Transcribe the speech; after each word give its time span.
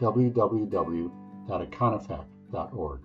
www.econofact.org. 0.00 3.00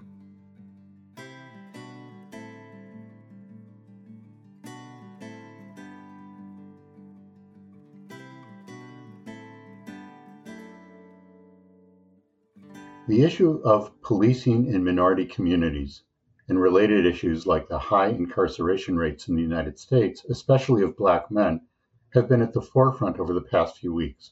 The 13.06 13.22
issue 13.22 13.60
of 13.66 14.02
policing 14.02 14.68
in 14.68 14.86
minority 14.86 15.26
communities 15.26 16.04
and 16.48 16.60
related 16.60 17.06
issues 17.06 17.46
like 17.46 17.68
the 17.68 17.78
high 17.78 18.08
incarceration 18.08 18.96
rates 18.96 19.28
in 19.28 19.36
the 19.36 19.42
United 19.42 19.78
States, 19.78 20.24
especially 20.30 20.84
of 20.84 20.96
black 20.96 21.30
men, 21.30 21.60
have 22.14 22.30
been 22.30 22.42
at 22.42 22.54
the 22.54 22.62
forefront 22.62 23.20
over 23.20 23.34
the 23.34 23.42
past 23.42 23.78
few 23.78 23.94
weeks. 23.94 24.32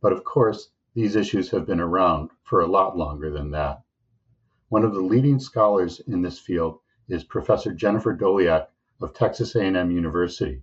But 0.00 0.12
of 0.12 0.22
course, 0.22 0.70
these 0.94 1.16
issues 1.16 1.50
have 1.50 1.66
been 1.66 1.80
around 1.80 2.30
for 2.44 2.60
a 2.60 2.66
lot 2.66 2.96
longer 2.96 3.30
than 3.30 3.50
that. 3.50 3.82
One 4.68 4.84
of 4.84 4.94
the 4.94 5.00
leading 5.00 5.40
scholars 5.40 6.00
in 6.00 6.22
this 6.22 6.38
field 6.38 6.78
is 7.08 7.24
Professor 7.24 7.72
Jennifer 7.72 8.16
Doleac 8.16 8.68
of 9.00 9.12
Texas 9.12 9.56
A&M 9.56 9.90
University, 9.90 10.62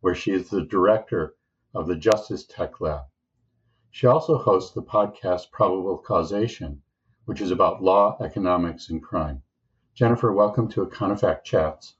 where 0.00 0.14
she 0.14 0.30
is 0.30 0.48
the 0.48 0.64
director 0.64 1.34
of 1.74 1.88
the 1.88 1.96
Justice 1.96 2.44
Tech 2.46 2.80
Lab. 2.80 3.02
She 3.90 4.06
also 4.06 4.38
hosts 4.38 4.72
the 4.72 4.82
podcast 4.82 5.50
Probable 5.50 5.98
Causation, 5.98 6.82
which 7.24 7.40
is 7.40 7.50
about 7.50 7.82
law, 7.82 8.16
economics, 8.20 8.88
and 8.88 9.02
crime. 9.02 9.42
Jennifer, 9.94 10.32
welcome 10.32 10.68
to 10.68 10.86
Econofact 10.86 11.44
Chats. 11.44 11.96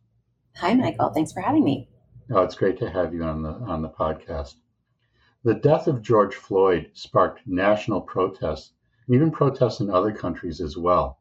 Hi, 0.56 0.72
Michael. 0.74 1.10
Thanks 1.10 1.32
for 1.32 1.40
having 1.40 1.64
me. 1.64 1.88
Oh, 2.30 2.42
it's 2.42 2.54
great 2.54 2.78
to 2.78 2.88
have 2.88 3.12
you 3.12 3.24
on 3.24 3.42
the 3.42 3.50
on 3.50 3.82
the 3.82 3.90
podcast. 3.90 4.54
The 5.44 5.54
death 5.54 5.88
of 5.88 6.02
George 6.02 6.36
Floyd 6.36 6.90
sparked 6.92 7.46
national 7.46 8.00
protests, 8.00 8.72
even 9.08 9.32
protests 9.32 9.80
in 9.80 9.90
other 9.90 10.12
countries 10.12 10.60
as 10.60 10.76
well. 10.76 11.18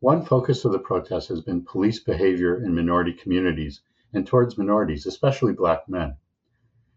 One 0.00 0.22
focus 0.22 0.66
of 0.66 0.72
the 0.72 0.78
protests 0.78 1.28
has 1.28 1.40
been 1.40 1.64
police 1.64 1.98
behavior 1.98 2.62
in 2.62 2.74
minority 2.74 3.14
communities 3.14 3.80
and 4.12 4.26
towards 4.26 4.58
minorities, 4.58 5.06
especially 5.06 5.54
black 5.54 5.88
men. 5.88 6.16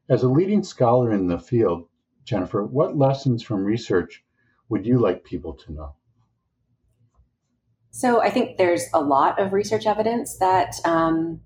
As 0.09 0.23
a 0.23 0.29
leading 0.29 0.63
scholar 0.63 1.11
in 1.11 1.27
the 1.27 1.39
field, 1.39 1.87
Jennifer, 2.25 2.65
what 2.65 2.97
lessons 2.97 3.41
from 3.41 3.63
research 3.63 4.23
would 4.67 4.85
you 4.85 4.99
like 4.99 5.23
people 5.23 5.53
to 5.53 5.71
know? 5.71 5.95
So 7.91 8.21
I 8.21 8.29
think 8.29 8.57
there's 8.57 8.87
a 8.93 8.99
lot 8.99 9.39
of 9.39 9.53
research 9.53 9.85
evidence 9.85 10.37
that 10.39 10.75
um, 10.83 11.39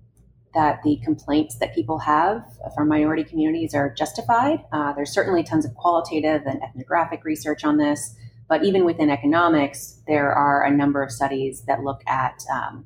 that 0.54 0.82
the 0.82 0.96
complaints 1.04 1.58
that 1.58 1.74
people 1.74 1.98
have 1.98 2.44
from 2.74 2.88
minority 2.88 3.22
communities 3.22 3.74
are 3.74 3.94
justified. 3.94 4.64
Uh, 4.72 4.92
there's 4.92 5.12
certainly 5.12 5.42
tons 5.42 5.64
of 5.64 5.74
qualitative 5.74 6.42
and 6.46 6.62
ethnographic 6.62 7.24
research 7.24 7.64
on 7.64 7.76
this, 7.76 8.16
but 8.48 8.64
even 8.64 8.84
within 8.84 9.10
economics, 9.10 10.02
there 10.08 10.32
are 10.32 10.64
a 10.64 10.70
number 10.70 11.02
of 11.02 11.12
studies 11.12 11.62
that 11.68 11.82
look 11.82 12.02
at 12.08 12.42
um, 12.52 12.84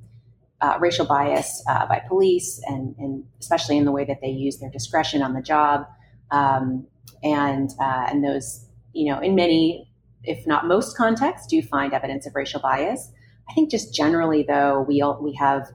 uh, 0.61 0.77
racial 0.79 1.07
bias 1.07 1.63
uh, 1.69 1.87
by 1.87 2.01
police, 2.07 2.61
and, 2.67 2.95
and, 2.99 3.25
especially 3.41 3.77
in 3.77 3.85
the 3.85 3.93
way 3.93 4.05
that 4.05 4.21
they 4.21 4.29
use 4.29 4.59
their 4.59 4.71
discretion 4.71 5.23
on 5.23 5.35
the 5.35 5.43
job, 5.43 5.87
um, 6.31 6.87
and 7.23 7.71
uh, 7.81 8.07
and 8.11 8.25
those, 8.25 8.67
you 8.93 9.11
know, 9.11 9.21
in 9.21 9.35
many, 9.35 9.91
if 10.23 10.47
not 10.47 10.67
most 10.67 10.97
contexts, 10.97 11.47
do 11.47 11.61
find 11.61 11.93
evidence 11.93 12.27
of 12.27 12.35
racial 12.35 12.61
bias. 12.61 13.11
I 13.49 13.53
think 13.53 13.71
just 13.71 13.95
generally, 13.95 14.43
though, 14.43 14.85
we 14.89 15.03
all, 15.03 15.23
we 15.23 15.35
have 15.35 15.69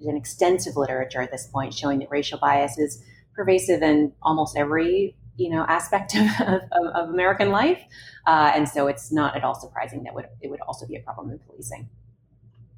an 0.00 0.16
extensive 0.16 0.76
literature 0.76 1.22
at 1.22 1.30
this 1.30 1.46
point 1.46 1.74
showing 1.74 1.98
that 2.00 2.10
racial 2.10 2.38
bias 2.38 2.78
is 2.78 3.02
pervasive 3.34 3.82
in 3.82 4.12
almost 4.22 4.56
every 4.56 5.16
you 5.36 5.50
know 5.50 5.64
aspect 5.68 6.14
of, 6.16 6.26
of, 6.72 6.86
of 6.94 7.08
American 7.10 7.50
life, 7.50 7.82
uh, 8.26 8.52
and 8.54 8.68
so 8.68 8.86
it's 8.86 9.12
not 9.12 9.36
at 9.36 9.44
all 9.44 9.54
surprising 9.54 10.02
that 10.04 10.14
would, 10.14 10.26
it 10.40 10.50
would 10.50 10.60
also 10.60 10.86
be 10.86 10.96
a 10.96 11.00
problem 11.00 11.30
in 11.30 11.38
policing. 11.40 11.88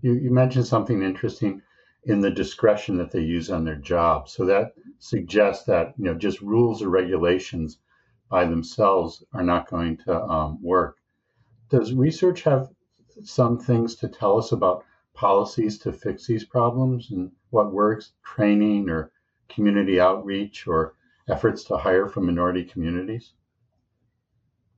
You, 0.02 0.14
you 0.14 0.30
mentioned 0.30 0.66
something 0.66 1.02
interesting 1.02 1.62
in 2.04 2.20
the 2.20 2.30
discretion 2.30 2.96
that 2.98 3.10
they 3.10 3.20
use 3.20 3.50
on 3.50 3.64
their 3.64 3.76
job. 3.76 4.28
So 4.28 4.44
that 4.46 4.72
suggests 4.98 5.64
that 5.64 5.94
you 5.98 6.04
know 6.04 6.14
just 6.14 6.40
rules 6.40 6.82
or 6.82 6.88
regulations 6.88 7.78
by 8.28 8.44
themselves 8.44 9.24
are 9.32 9.42
not 9.42 9.70
going 9.70 9.96
to 9.98 10.20
um, 10.22 10.62
work. 10.62 10.96
Does 11.70 11.92
research 11.92 12.42
have 12.42 12.68
some 13.24 13.58
things 13.58 13.96
to 13.96 14.08
tell 14.08 14.38
us 14.38 14.52
about 14.52 14.84
policies 15.18 15.78
to 15.78 15.92
fix 15.92 16.26
these 16.26 16.44
problems 16.44 17.10
and 17.10 17.32
what 17.50 17.72
works, 17.72 18.12
training 18.24 18.88
or 18.88 19.10
community 19.48 20.00
outreach 20.00 20.66
or 20.68 20.94
efforts 21.28 21.64
to 21.64 21.76
hire 21.76 22.08
from 22.08 22.26
minority 22.26 22.62
communities? 22.62 23.32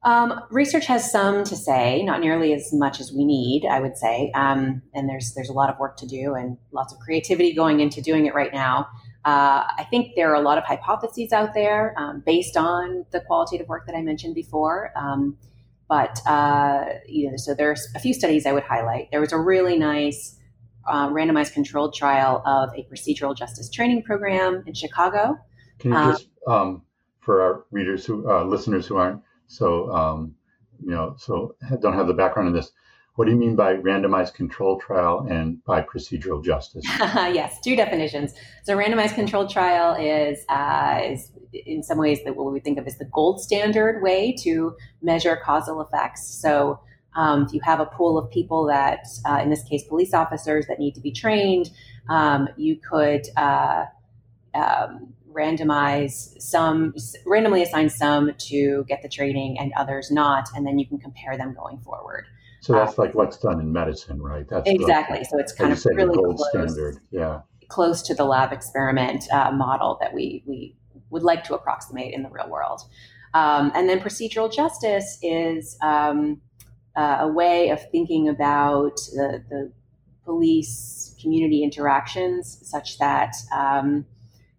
Um, 0.02 0.40
research 0.50 0.86
has 0.86 1.12
some 1.12 1.44
to 1.44 1.54
say, 1.54 2.02
not 2.02 2.20
nearly 2.20 2.54
as 2.54 2.72
much 2.72 3.00
as 3.00 3.12
we 3.12 3.22
need, 3.22 3.66
I 3.66 3.80
would 3.80 3.98
say. 3.98 4.32
Um, 4.34 4.80
and 4.94 5.06
there's 5.10 5.34
there's 5.34 5.50
a 5.50 5.52
lot 5.52 5.68
of 5.68 5.78
work 5.78 5.98
to 5.98 6.06
do 6.06 6.34
and 6.34 6.56
lots 6.72 6.94
of 6.94 6.98
creativity 7.00 7.52
going 7.52 7.80
into 7.80 8.00
doing 8.00 8.24
it 8.24 8.34
right 8.34 8.52
now. 8.52 8.88
Uh, 9.26 9.68
I 9.76 9.86
think 9.90 10.14
there 10.16 10.30
are 10.30 10.36
a 10.36 10.40
lot 10.40 10.56
of 10.56 10.64
hypotheses 10.64 11.34
out 11.34 11.52
there 11.52 11.94
um, 11.98 12.22
based 12.24 12.56
on 12.56 13.04
the 13.10 13.20
qualitative 13.20 13.68
work 13.68 13.84
that 13.86 13.94
I 13.94 14.00
mentioned 14.00 14.34
before. 14.34 14.90
But 15.90 16.14
uh, 16.26 16.84
you 17.06 17.30
know, 17.30 17.36
so 17.36 17.52
there's 17.52 17.86
a 17.96 17.98
few 17.98 18.14
studies 18.14 18.46
I 18.46 18.52
would 18.52 18.62
highlight. 18.62 19.10
There 19.10 19.20
was 19.20 19.32
a 19.32 19.38
really 19.38 19.76
nice 19.76 20.38
uh, 20.88 21.08
randomized 21.08 21.52
controlled 21.52 21.94
trial 21.94 22.42
of 22.46 22.70
a 22.78 22.86
procedural 22.90 23.36
justice 23.36 23.68
training 23.68 24.04
program 24.04 24.62
in 24.66 24.74
Chicago. 24.74 25.36
Can 25.80 25.90
you 25.90 25.96
um, 25.96 26.12
just, 26.12 26.28
um, 26.46 26.82
for 27.20 27.42
our 27.42 27.64
readers 27.72 28.06
who, 28.06 28.30
uh, 28.30 28.44
listeners 28.44 28.86
who 28.86 28.96
aren't 28.96 29.20
so, 29.48 29.90
um, 29.92 30.36
you 30.80 30.92
know, 30.92 31.16
so 31.18 31.56
don't 31.82 31.94
have 31.94 32.06
the 32.06 32.14
background 32.14 32.48
in 32.48 32.54
this, 32.54 32.70
what 33.20 33.26
do 33.26 33.32
you 33.32 33.38
mean 33.38 33.54
by 33.54 33.74
randomized 33.74 34.32
control 34.32 34.80
trial 34.80 35.26
and 35.28 35.62
by 35.64 35.82
procedural 35.82 36.42
justice? 36.42 36.82
yes, 36.98 37.60
two 37.60 37.76
definitions. 37.76 38.32
So, 38.62 38.74
randomized 38.74 39.14
control 39.14 39.46
trial 39.46 39.94
is 39.94 40.42
uh, 40.48 41.02
is 41.04 41.30
in 41.52 41.82
some 41.82 41.98
ways 41.98 42.20
that 42.24 42.34
what 42.34 42.50
we 42.50 42.60
think 42.60 42.78
of 42.78 42.86
as 42.86 42.96
the 42.96 43.04
gold 43.04 43.42
standard 43.42 44.02
way 44.02 44.34
to 44.40 44.74
measure 45.02 45.38
causal 45.44 45.82
effects. 45.82 46.26
So, 46.40 46.80
um, 47.14 47.44
if 47.44 47.52
you 47.52 47.60
have 47.62 47.78
a 47.78 47.84
pool 47.84 48.16
of 48.16 48.30
people 48.30 48.64
that, 48.68 49.04
uh, 49.28 49.40
in 49.42 49.50
this 49.50 49.64
case, 49.64 49.84
police 49.84 50.14
officers 50.14 50.66
that 50.68 50.78
need 50.78 50.94
to 50.94 51.00
be 51.02 51.12
trained, 51.12 51.68
um, 52.08 52.48
you 52.56 52.80
could 52.80 53.26
uh, 53.36 53.84
um, 54.54 55.12
randomize 55.30 56.40
some, 56.40 56.94
randomly 57.26 57.62
assign 57.62 57.90
some 57.90 58.32
to 58.38 58.82
get 58.88 59.02
the 59.02 59.10
training 59.10 59.58
and 59.58 59.74
others 59.76 60.10
not, 60.10 60.48
and 60.56 60.66
then 60.66 60.78
you 60.78 60.86
can 60.86 60.96
compare 60.96 61.36
them 61.36 61.52
going 61.52 61.80
forward. 61.80 62.24
So 62.60 62.74
that's 62.74 62.98
like 62.98 63.14
what's 63.14 63.38
done 63.38 63.58
in 63.60 63.72
medicine, 63.72 64.20
right? 64.20 64.46
That's 64.48 64.68
exactly. 64.68 65.24
so 65.24 65.38
it's 65.38 65.52
kind 65.52 65.72
of 65.72 65.82
really 65.86 66.14
gold 66.14 66.36
close, 66.36 66.50
standard. 66.50 66.98
Yeah. 67.10 67.40
Close 67.68 68.02
to 68.02 68.14
the 68.14 68.24
lab 68.24 68.52
experiment 68.52 69.24
uh, 69.32 69.50
model 69.50 69.96
that 70.00 70.12
we 70.12 70.42
we 70.46 70.76
would 71.08 71.22
like 71.22 71.42
to 71.44 71.54
approximate 71.54 72.14
in 72.14 72.22
the 72.22 72.28
real 72.28 72.48
world. 72.48 72.82
Um, 73.32 73.72
and 73.74 73.88
then 73.88 74.00
procedural 74.00 74.52
justice 74.52 75.18
is 75.22 75.76
um, 75.82 76.40
uh, 76.96 77.18
a 77.20 77.28
way 77.28 77.70
of 77.70 77.80
thinking 77.90 78.28
about 78.28 78.96
the, 79.12 79.42
the 79.48 79.72
police 80.24 81.14
community 81.20 81.62
interactions 81.62 82.58
such 82.62 82.98
that 82.98 83.34
um, 83.54 84.06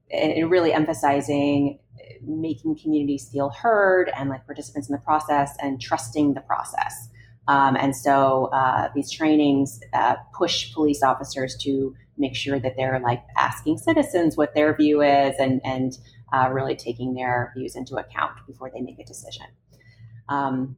it, 0.10 0.48
really 0.48 0.74
emphasizing 0.74 1.80
making 2.22 2.78
communities 2.78 3.30
feel 3.32 3.50
heard 3.50 4.12
and 4.16 4.30
like 4.30 4.46
participants 4.46 4.90
in 4.90 4.94
the 4.94 5.02
process 5.02 5.56
and 5.62 5.82
trusting 5.82 6.34
the 6.34 6.42
process. 6.42 7.10
Um, 7.48 7.76
and 7.76 7.96
so 7.96 8.46
uh, 8.54 8.90
these 8.96 9.12
trainings 9.12 9.80
uh, 9.94 10.16
push 10.38 10.74
police 10.74 11.02
officers 11.04 11.58
to 11.62 11.96
make 12.18 12.36
sure 12.36 12.60
that 12.60 12.76
they're 12.78 13.00
like 13.00 13.24
asking 13.38 13.80
citizens 13.80 14.38
what 14.38 14.54
their 14.54 14.76
view 14.76 15.02
is 15.02 15.36
and, 15.40 15.60
and 15.64 15.98
uh, 16.34 16.50
really 16.52 16.76
taking 16.76 17.16
their 17.16 17.52
views 17.58 17.76
into 17.76 17.96
account 17.96 18.32
before 18.48 18.70
they 18.74 18.82
make 18.82 19.00
a 19.00 19.06
decision. 19.06 19.48
Um, 20.30 20.78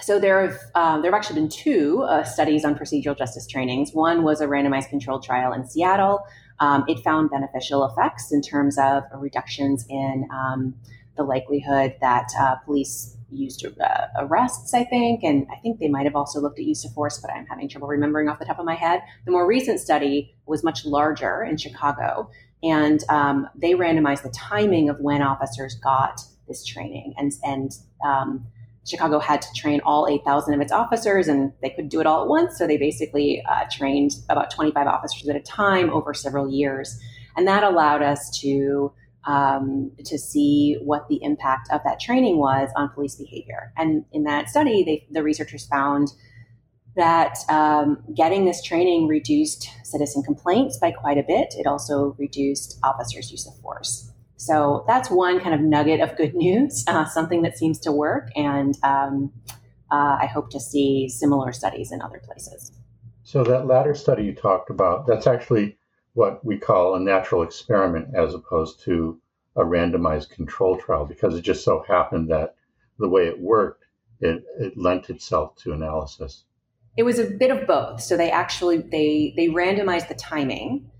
so 0.00 0.18
there 0.18 0.48
have 0.48 0.58
um, 0.74 1.02
there 1.02 1.10
have 1.10 1.18
actually 1.18 1.40
been 1.40 1.50
two 1.50 2.02
uh, 2.08 2.24
studies 2.24 2.64
on 2.64 2.74
procedural 2.74 3.16
justice 3.16 3.46
trainings. 3.46 3.92
One 3.92 4.22
was 4.22 4.40
a 4.40 4.46
randomized 4.46 4.88
controlled 4.88 5.22
trial 5.22 5.52
in 5.52 5.68
Seattle. 5.68 6.24
Um, 6.60 6.84
it 6.88 7.00
found 7.00 7.30
beneficial 7.30 7.84
effects 7.84 8.32
in 8.32 8.40
terms 8.40 8.78
of 8.78 9.02
reductions 9.14 9.84
in 9.90 10.26
um, 10.32 10.74
the 11.16 11.24
likelihood 11.24 11.96
that 12.00 12.28
uh, 12.40 12.56
police 12.64 13.16
used 13.32 13.64
uh, 13.64 14.06
arrests, 14.16 14.74
I 14.74 14.84
think, 14.84 15.22
and 15.22 15.46
I 15.52 15.56
think 15.60 15.80
they 15.80 15.88
might 15.88 16.04
have 16.04 16.16
also 16.16 16.40
looked 16.40 16.58
at 16.58 16.64
use 16.64 16.84
of 16.84 16.92
force, 16.92 17.18
but 17.18 17.30
I'm 17.32 17.46
having 17.46 17.68
trouble 17.68 17.88
remembering 17.88 18.28
off 18.28 18.38
the 18.38 18.44
top 18.44 18.58
of 18.58 18.64
my 18.64 18.74
head. 18.74 19.02
The 19.24 19.32
more 19.32 19.46
recent 19.46 19.80
study 19.80 20.34
was 20.46 20.62
much 20.62 20.84
larger 20.84 21.42
in 21.42 21.56
Chicago, 21.56 22.30
and 22.62 23.02
um, 23.08 23.48
they 23.54 23.72
randomized 23.72 24.22
the 24.22 24.30
timing 24.30 24.88
of 24.88 25.00
when 25.00 25.22
officers 25.22 25.74
got 25.76 26.20
this 26.48 26.64
training, 26.64 27.14
and 27.16 27.32
and 27.44 27.72
um, 28.04 28.46
Chicago 28.84 29.18
had 29.18 29.40
to 29.42 29.48
train 29.54 29.80
all 29.84 30.08
8,000 30.08 30.54
of 30.54 30.60
its 30.60 30.72
officers, 30.72 31.28
and 31.28 31.52
they 31.62 31.70
could 31.70 31.88
do 31.88 32.00
it 32.00 32.06
all 32.06 32.22
at 32.22 32.28
once. 32.28 32.58
So 32.58 32.66
they 32.66 32.76
basically 32.76 33.42
uh, 33.48 33.64
trained 33.70 34.12
about 34.28 34.50
25 34.50 34.86
officers 34.86 35.28
at 35.28 35.36
a 35.36 35.40
time 35.40 35.90
over 35.90 36.12
several 36.14 36.50
years, 36.50 36.98
and 37.36 37.46
that 37.46 37.62
allowed 37.62 38.02
us 38.02 38.38
to 38.40 38.92
um, 39.24 39.92
to 40.04 40.18
see 40.18 40.78
what 40.82 41.08
the 41.08 41.22
impact 41.22 41.68
of 41.70 41.80
that 41.84 42.00
training 42.00 42.38
was 42.38 42.70
on 42.76 42.88
police 42.90 43.14
behavior. 43.14 43.72
And 43.76 44.04
in 44.12 44.24
that 44.24 44.48
study, 44.48 44.82
they, 44.82 45.06
the 45.10 45.22
researchers 45.22 45.66
found 45.66 46.08
that 46.96 47.38
um, 47.48 48.02
getting 48.14 48.44
this 48.44 48.62
training 48.62 49.08
reduced 49.08 49.68
citizen 49.84 50.22
complaints 50.22 50.78
by 50.78 50.90
quite 50.90 51.18
a 51.18 51.22
bit. 51.22 51.54
It 51.56 51.66
also 51.66 52.14
reduced 52.18 52.78
officers' 52.82 53.30
use 53.30 53.46
of 53.46 53.56
force. 53.60 54.10
So 54.36 54.84
that's 54.88 55.08
one 55.08 55.40
kind 55.40 55.54
of 55.54 55.60
nugget 55.60 56.00
of 56.00 56.16
good 56.16 56.34
news, 56.34 56.84
uh, 56.86 57.06
something 57.06 57.42
that 57.42 57.56
seems 57.56 57.78
to 57.80 57.92
work. 57.92 58.28
And 58.36 58.76
um, 58.82 59.32
uh, 59.90 60.18
I 60.20 60.26
hope 60.26 60.50
to 60.50 60.60
see 60.60 61.08
similar 61.08 61.52
studies 61.52 61.92
in 61.92 62.02
other 62.02 62.20
places. 62.24 62.72
So, 63.24 63.44
that 63.44 63.66
latter 63.66 63.94
study 63.94 64.24
you 64.24 64.34
talked 64.34 64.68
about, 64.68 65.06
that's 65.06 65.26
actually 65.28 65.78
what 66.14 66.44
we 66.44 66.58
call 66.58 66.94
a 66.94 67.00
natural 67.00 67.42
experiment 67.42 68.14
as 68.14 68.34
opposed 68.34 68.80
to 68.84 69.20
a 69.56 69.62
randomized 69.62 70.30
control 70.30 70.76
trial 70.78 71.04
because 71.04 71.34
it 71.34 71.42
just 71.42 71.64
so 71.64 71.84
happened 71.86 72.30
that 72.30 72.54
the 72.98 73.08
way 73.08 73.26
it 73.26 73.40
worked, 73.40 73.84
it, 74.20 74.44
it 74.58 74.76
lent 74.76 75.10
itself 75.10 75.56
to 75.56 75.72
analysis. 75.72 76.44
It 76.96 77.04
was 77.04 77.18
a 77.18 77.24
bit 77.24 77.50
of 77.50 77.66
both. 77.66 78.02
So 78.02 78.16
they 78.16 78.30
actually 78.30 78.78
they 78.78 79.32
they 79.36 79.48
randomized 79.48 80.08
the 80.08 80.14
timing, 80.14 80.90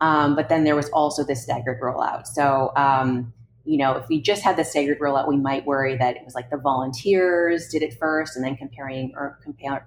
um, 0.00 0.34
but 0.34 0.48
then 0.48 0.64
there 0.64 0.76
was 0.76 0.88
also 0.90 1.24
this 1.24 1.42
staggered 1.42 1.80
rollout. 1.80 2.26
So 2.26 2.72
um, 2.74 3.32
you 3.64 3.78
know, 3.78 3.92
if 3.92 4.08
we 4.08 4.20
just 4.20 4.42
had 4.42 4.56
the 4.56 4.64
staggered 4.64 4.98
rollout, 4.98 5.28
we 5.28 5.36
might 5.36 5.64
worry 5.64 5.96
that 5.96 6.16
it 6.16 6.24
was 6.24 6.34
like 6.34 6.50
the 6.50 6.56
volunteers 6.56 7.68
did 7.68 7.82
it 7.82 7.94
first, 7.98 8.36
and 8.36 8.44
then 8.44 8.56
comparing 8.56 9.12
or 9.16 9.38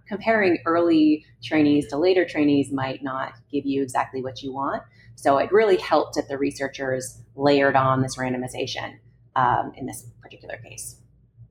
comparing 0.07 0.59
early 0.65 1.25
trainees 1.43 1.87
to 1.89 1.97
later 1.97 2.25
trainees 2.25 2.71
might 2.71 3.03
not 3.03 3.33
give 3.51 3.65
you 3.65 3.81
exactly 3.81 4.23
what 4.23 4.41
you 4.41 4.53
want. 4.53 4.81
So 5.15 5.37
it 5.37 5.51
really 5.51 5.77
helped 5.77 6.15
that 6.15 6.29
the 6.29 6.37
researchers 6.37 7.21
layered 7.35 7.75
on 7.75 8.01
this 8.01 8.17
randomization 8.17 8.95
um, 9.35 9.71
in 9.75 9.85
this 9.85 10.05
particular 10.21 10.57
case. 10.57 11.01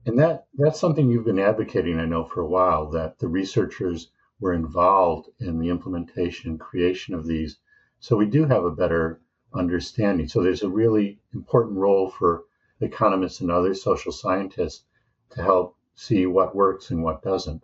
And 0.07 0.19
that 0.19 0.45
that's 0.55 0.79
something 0.79 1.09
you've 1.09 1.25
been 1.25 1.39
advocating, 1.39 1.99
I 1.99 2.05
know, 2.05 2.25
for 2.25 2.41
a 2.41 2.47
while. 2.47 2.89
That 2.89 3.19
the 3.19 3.27
researchers 3.27 4.09
were 4.39 4.53
involved 4.53 5.29
in 5.39 5.59
the 5.59 5.69
implementation 5.69 6.51
and 6.51 6.59
creation 6.59 7.13
of 7.13 7.25
these, 7.25 7.57
so 7.99 8.15
we 8.15 8.25
do 8.25 8.45
have 8.45 8.63
a 8.63 8.71
better 8.71 9.21
understanding. 9.55 10.27
So 10.27 10.41
there's 10.41 10.63
a 10.63 10.69
really 10.69 11.19
important 11.33 11.77
role 11.77 12.09
for 12.09 12.43
economists 12.81 13.41
and 13.41 13.51
other 13.51 13.73
social 13.73 14.11
scientists 14.11 14.83
to 15.31 15.41
help 15.41 15.77
see 15.95 16.25
what 16.25 16.55
works 16.55 16.89
and 16.89 17.03
what 17.03 17.23
doesn't. 17.23 17.63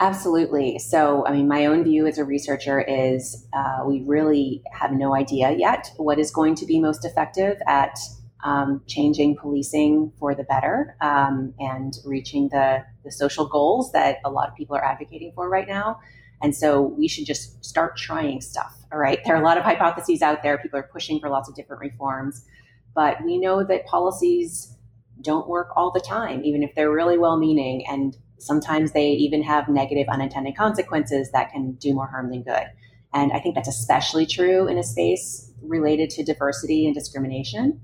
Absolutely. 0.00 0.78
So, 0.78 1.26
I 1.26 1.32
mean, 1.32 1.46
my 1.46 1.66
own 1.66 1.84
view 1.84 2.06
as 2.06 2.16
a 2.16 2.24
researcher 2.24 2.80
is 2.80 3.46
uh, 3.52 3.80
we 3.84 4.02
really 4.06 4.62
have 4.72 4.92
no 4.92 5.14
idea 5.14 5.50
yet 5.50 5.90
what 5.98 6.18
is 6.18 6.30
going 6.30 6.54
to 6.54 6.66
be 6.66 6.80
most 6.80 7.04
effective 7.04 7.58
at 7.66 7.98
um, 8.42 8.80
changing 8.86 9.36
policing 9.36 10.12
for 10.18 10.34
the 10.34 10.44
better 10.44 10.96
um, 11.02 11.52
and 11.58 11.92
reaching 12.06 12.48
the, 12.48 12.82
the 13.04 13.12
social 13.12 13.46
goals 13.46 13.92
that 13.92 14.16
a 14.24 14.30
lot 14.30 14.48
of 14.48 14.54
people 14.54 14.74
are 14.74 14.84
advocating 14.84 15.32
for 15.34 15.50
right 15.50 15.68
now. 15.68 16.00
And 16.42 16.54
so 16.54 16.94
we 16.98 17.08
should 17.08 17.26
just 17.26 17.62
start 17.64 17.96
trying 17.96 18.40
stuff. 18.40 18.74
All 18.92 18.98
right. 18.98 19.20
There 19.24 19.34
are 19.34 19.40
a 19.40 19.44
lot 19.44 19.58
of 19.58 19.64
hypotheses 19.64 20.22
out 20.22 20.42
there. 20.42 20.58
People 20.58 20.78
are 20.78 20.88
pushing 20.92 21.20
for 21.20 21.28
lots 21.28 21.48
of 21.48 21.54
different 21.54 21.80
reforms, 21.80 22.44
but 22.94 23.22
we 23.24 23.38
know 23.38 23.62
that 23.64 23.86
policies 23.86 24.74
don't 25.22 25.48
work 25.48 25.68
all 25.76 25.90
the 25.90 26.00
time, 26.00 26.44
even 26.44 26.62
if 26.62 26.74
they're 26.74 26.90
really 26.90 27.18
well 27.18 27.38
meaning. 27.38 27.84
And 27.86 28.16
sometimes 28.38 28.92
they 28.92 29.10
even 29.10 29.42
have 29.42 29.68
negative 29.68 30.08
unintended 30.08 30.56
consequences 30.56 31.30
that 31.32 31.52
can 31.52 31.72
do 31.72 31.94
more 31.94 32.06
harm 32.06 32.30
than 32.30 32.42
good. 32.42 32.64
And 33.12 33.32
I 33.32 33.40
think 33.40 33.54
that's 33.54 33.68
especially 33.68 34.26
true 34.26 34.66
in 34.66 34.78
a 34.78 34.82
space 34.82 35.52
related 35.62 36.10
to 36.10 36.24
diversity 36.24 36.86
and 36.86 36.94
discrimination. 36.94 37.80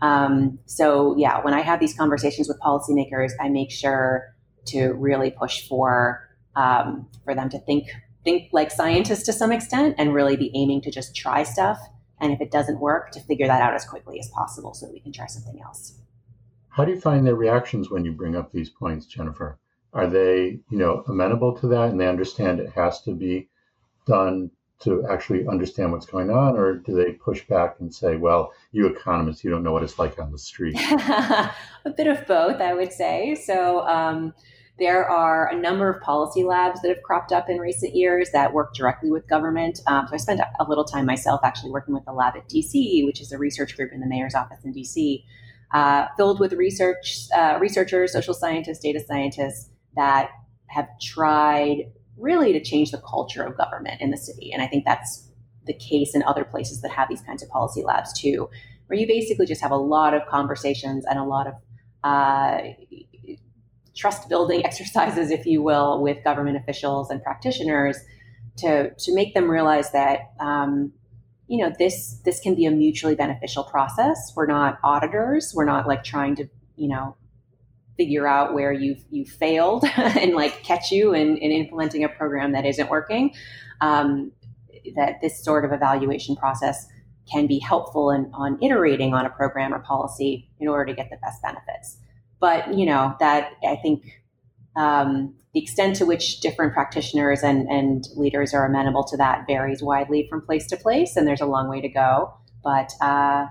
Um, 0.00 0.58
so, 0.66 1.16
yeah, 1.18 1.42
when 1.42 1.54
I 1.54 1.60
have 1.60 1.80
these 1.80 1.94
conversations 1.94 2.48
with 2.48 2.58
policymakers, 2.60 3.32
I 3.40 3.48
make 3.48 3.70
sure 3.70 4.34
to 4.66 4.92
really 4.92 5.30
push 5.30 5.66
for 5.66 6.27
um, 6.58 7.08
for 7.24 7.34
them 7.34 7.48
to 7.48 7.58
think 7.60 7.88
think 8.24 8.50
like 8.52 8.70
scientists 8.70 9.22
to 9.22 9.32
some 9.32 9.52
extent 9.52 9.94
and 9.96 10.12
really 10.12 10.36
be 10.36 10.50
aiming 10.54 10.82
to 10.82 10.90
just 10.90 11.14
try 11.14 11.44
stuff. 11.44 11.78
And 12.20 12.32
if 12.32 12.40
it 12.40 12.50
doesn't 12.50 12.80
work, 12.80 13.12
to 13.12 13.20
figure 13.20 13.46
that 13.46 13.62
out 13.62 13.74
as 13.74 13.84
quickly 13.84 14.18
as 14.18 14.28
possible 14.30 14.74
so 14.74 14.86
that 14.86 14.92
we 14.92 15.00
can 15.00 15.12
try 15.12 15.26
something 15.26 15.60
else. 15.62 15.94
How 16.68 16.84
do 16.84 16.92
you 16.92 17.00
find 17.00 17.24
their 17.24 17.36
reactions 17.36 17.90
when 17.90 18.04
you 18.04 18.12
bring 18.12 18.34
up 18.34 18.52
these 18.52 18.70
points, 18.70 19.06
Jennifer? 19.06 19.58
Are 19.92 20.08
they, 20.08 20.58
you 20.68 20.78
know, 20.78 21.04
amenable 21.06 21.56
to 21.60 21.68
that 21.68 21.90
and 21.90 22.00
they 22.00 22.08
understand 22.08 22.58
it 22.58 22.72
has 22.72 23.00
to 23.02 23.14
be 23.14 23.48
done 24.06 24.50
to 24.80 25.06
actually 25.08 25.46
understand 25.46 25.92
what's 25.92 26.06
going 26.06 26.30
on, 26.30 26.56
or 26.56 26.74
do 26.74 26.94
they 26.94 27.12
push 27.12 27.44
back 27.46 27.76
and 27.80 27.92
say, 27.92 28.16
"Well, 28.16 28.52
you 28.70 28.86
economists, 28.86 29.42
you 29.42 29.50
don't 29.50 29.64
know 29.64 29.72
what 29.72 29.82
it's 29.82 29.98
like 29.98 30.20
on 30.20 30.30
the 30.30 30.38
street"? 30.38 30.76
a 30.90 31.54
bit 31.96 32.06
of 32.06 32.24
both, 32.26 32.60
I 32.60 32.74
would 32.74 32.92
say. 32.92 33.34
So. 33.34 33.80
Um, 33.88 34.34
there 34.78 35.08
are 35.10 35.48
a 35.48 35.56
number 35.56 35.90
of 35.90 36.00
policy 36.02 36.44
labs 36.44 36.80
that 36.82 36.88
have 36.88 37.02
cropped 37.02 37.32
up 37.32 37.48
in 37.48 37.58
recent 37.58 37.96
years 37.96 38.30
that 38.32 38.52
work 38.52 38.74
directly 38.74 39.10
with 39.10 39.28
government. 39.28 39.80
Um, 39.86 40.06
so 40.06 40.14
I 40.14 40.18
spent 40.18 40.40
a 40.40 40.64
little 40.68 40.84
time 40.84 41.04
myself 41.04 41.40
actually 41.42 41.70
working 41.70 41.94
with 41.94 42.04
the 42.04 42.12
lab 42.12 42.36
at 42.36 42.48
DC, 42.48 43.04
which 43.04 43.20
is 43.20 43.32
a 43.32 43.38
research 43.38 43.76
group 43.76 43.92
in 43.92 44.00
the 44.00 44.06
mayor's 44.06 44.36
office 44.36 44.58
in 44.64 44.72
DC, 44.72 45.24
uh, 45.74 46.06
filled 46.16 46.38
with 46.38 46.52
research 46.52 47.26
uh, 47.34 47.58
researchers, 47.60 48.12
social 48.12 48.34
scientists, 48.34 48.78
data 48.78 49.00
scientists 49.06 49.68
that 49.96 50.30
have 50.68 50.86
tried 51.02 51.90
really 52.16 52.52
to 52.52 52.62
change 52.62 52.92
the 52.92 52.98
culture 52.98 53.42
of 53.42 53.56
government 53.56 54.00
in 54.00 54.10
the 54.10 54.16
city. 54.16 54.52
And 54.52 54.62
I 54.62 54.68
think 54.68 54.84
that's 54.84 55.28
the 55.66 55.74
case 55.74 56.14
in 56.14 56.22
other 56.22 56.44
places 56.44 56.82
that 56.82 56.90
have 56.92 57.08
these 57.08 57.20
kinds 57.22 57.42
of 57.42 57.48
policy 57.48 57.82
labs 57.82 58.18
too, 58.18 58.48
where 58.86 58.98
you 58.98 59.06
basically 59.06 59.46
just 59.46 59.60
have 59.60 59.70
a 59.72 59.76
lot 59.76 60.14
of 60.14 60.22
conversations 60.28 61.04
and 61.04 61.18
a 61.18 61.24
lot 61.24 61.48
of 61.48 61.54
uh, 62.04 62.58
trust 63.98 64.28
building 64.28 64.64
exercises, 64.64 65.30
if 65.30 65.44
you 65.44 65.62
will, 65.62 66.00
with 66.00 66.22
government 66.24 66.56
officials 66.56 67.10
and 67.10 67.22
practitioners 67.22 67.98
to, 68.58 68.94
to 68.94 69.14
make 69.14 69.34
them 69.34 69.50
realize 69.50 69.90
that, 69.92 70.32
um, 70.40 70.92
you 71.48 71.58
know, 71.58 71.72
this, 71.78 72.20
this 72.24 72.40
can 72.40 72.54
be 72.54 72.64
a 72.64 72.70
mutually 72.70 73.14
beneficial 73.14 73.64
process. 73.64 74.32
We're 74.36 74.46
not 74.46 74.78
auditors. 74.84 75.52
We're 75.54 75.64
not 75.64 75.86
like 75.86 76.04
trying 76.04 76.36
to, 76.36 76.48
you 76.76 76.88
know, 76.88 77.16
figure 77.96 78.26
out 78.26 78.54
where 78.54 78.72
you've, 78.72 79.04
you 79.10 79.24
failed 79.24 79.84
and 79.96 80.34
like 80.34 80.62
catch 80.62 80.92
you 80.92 81.14
in, 81.14 81.36
in 81.38 81.50
implementing 81.50 82.04
a 82.04 82.08
program 82.08 82.52
that 82.52 82.64
isn't 82.64 82.88
working. 82.88 83.34
Um, 83.80 84.32
that 84.96 85.20
this 85.20 85.42
sort 85.44 85.64
of 85.64 85.72
evaluation 85.72 86.36
process 86.36 86.86
can 87.30 87.46
be 87.46 87.58
helpful 87.58 88.10
in, 88.10 88.30
on 88.32 88.58
iterating 88.62 89.14
on 89.14 89.26
a 89.26 89.30
program 89.30 89.74
or 89.74 89.80
policy 89.80 90.48
in 90.60 90.68
order 90.68 90.86
to 90.86 90.94
get 90.94 91.10
the 91.10 91.16
best 91.18 91.42
benefits. 91.42 91.98
But 92.40 92.74
you 92.74 92.86
know 92.86 93.16
that 93.20 93.52
I 93.66 93.76
think 93.76 94.22
um, 94.76 95.34
the 95.54 95.62
extent 95.62 95.96
to 95.96 96.06
which 96.06 96.40
different 96.40 96.72
practitioners 96.72 97.42
and, 97.42 97.66
and 97.68 98.04
leaders 98.14 98.54
are 98.54 98.66
amenable 98.66 99.04
to 99.04 99.16
that 99.16 99.46
varies 99.46 99.82
widely 99.82 100.26
from 100.28 100.44
place 100.44 100.66
to 100.68 100.76
place, 100.76 101.16
and 101.16 101.26
there's 101.26 101.40
a 101.40 101.46
long 101.46 101.68
way 101.68 101.80
to 101.80 101.88
go. 101.88 102.32
But 102.62 102.92
uh, 103.00 103.46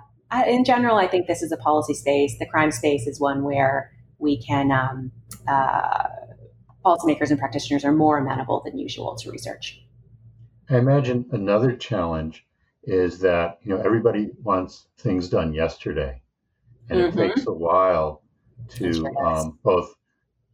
in 0.48 0.64
general, 0.64 0.98
I 0.98 1.08
think 1.08 1.28
this 1.28 1.42
is 1.42 1.52
a 1.52 1.58
policy 1.58 1.94
space. 1.94 2.38
The 2.40 2.46
crime 2.46 2.72
space 2.72 3.08
is 3.08 3.20
one 3.20 3.44
where 3.44 3.92
we 4.20 4.42
can 4.42 4.72
um, 4.72 5.12
uh, 5.48 6.08
policymakers 6.86 7.30
and 7.30 7.40
practitioners 7.40 7.84
are 7.84 7.92
more 7.92 8.18
amenable 8.18 8.62
than 8.64 8.78
usual 8.78 9.16
to 9.18 9.32
research. 9.32 9.82
I 10.70 10.78
imagine 10.78 11.26
another 11.32 11.76
challenge 11.76 12.46
is 12.84 13.20
that 13.20 13.60
you 13.64 13.74
know 13.74 13.82
everybody 13.82 14.30
wants 14.44 14.88
things 14.98 15.30
done 15.30 15.54
yesterday, 15.54 16.22
and 16.90 17.00
mm-hmm. 17.00 17.20
it 17.20 17.28
takes 17.28 17.48
a 17.48 17.54
while 17.54 18.22
to 18.70 19.08
um, 19.18 19.60
both 19.64 19.96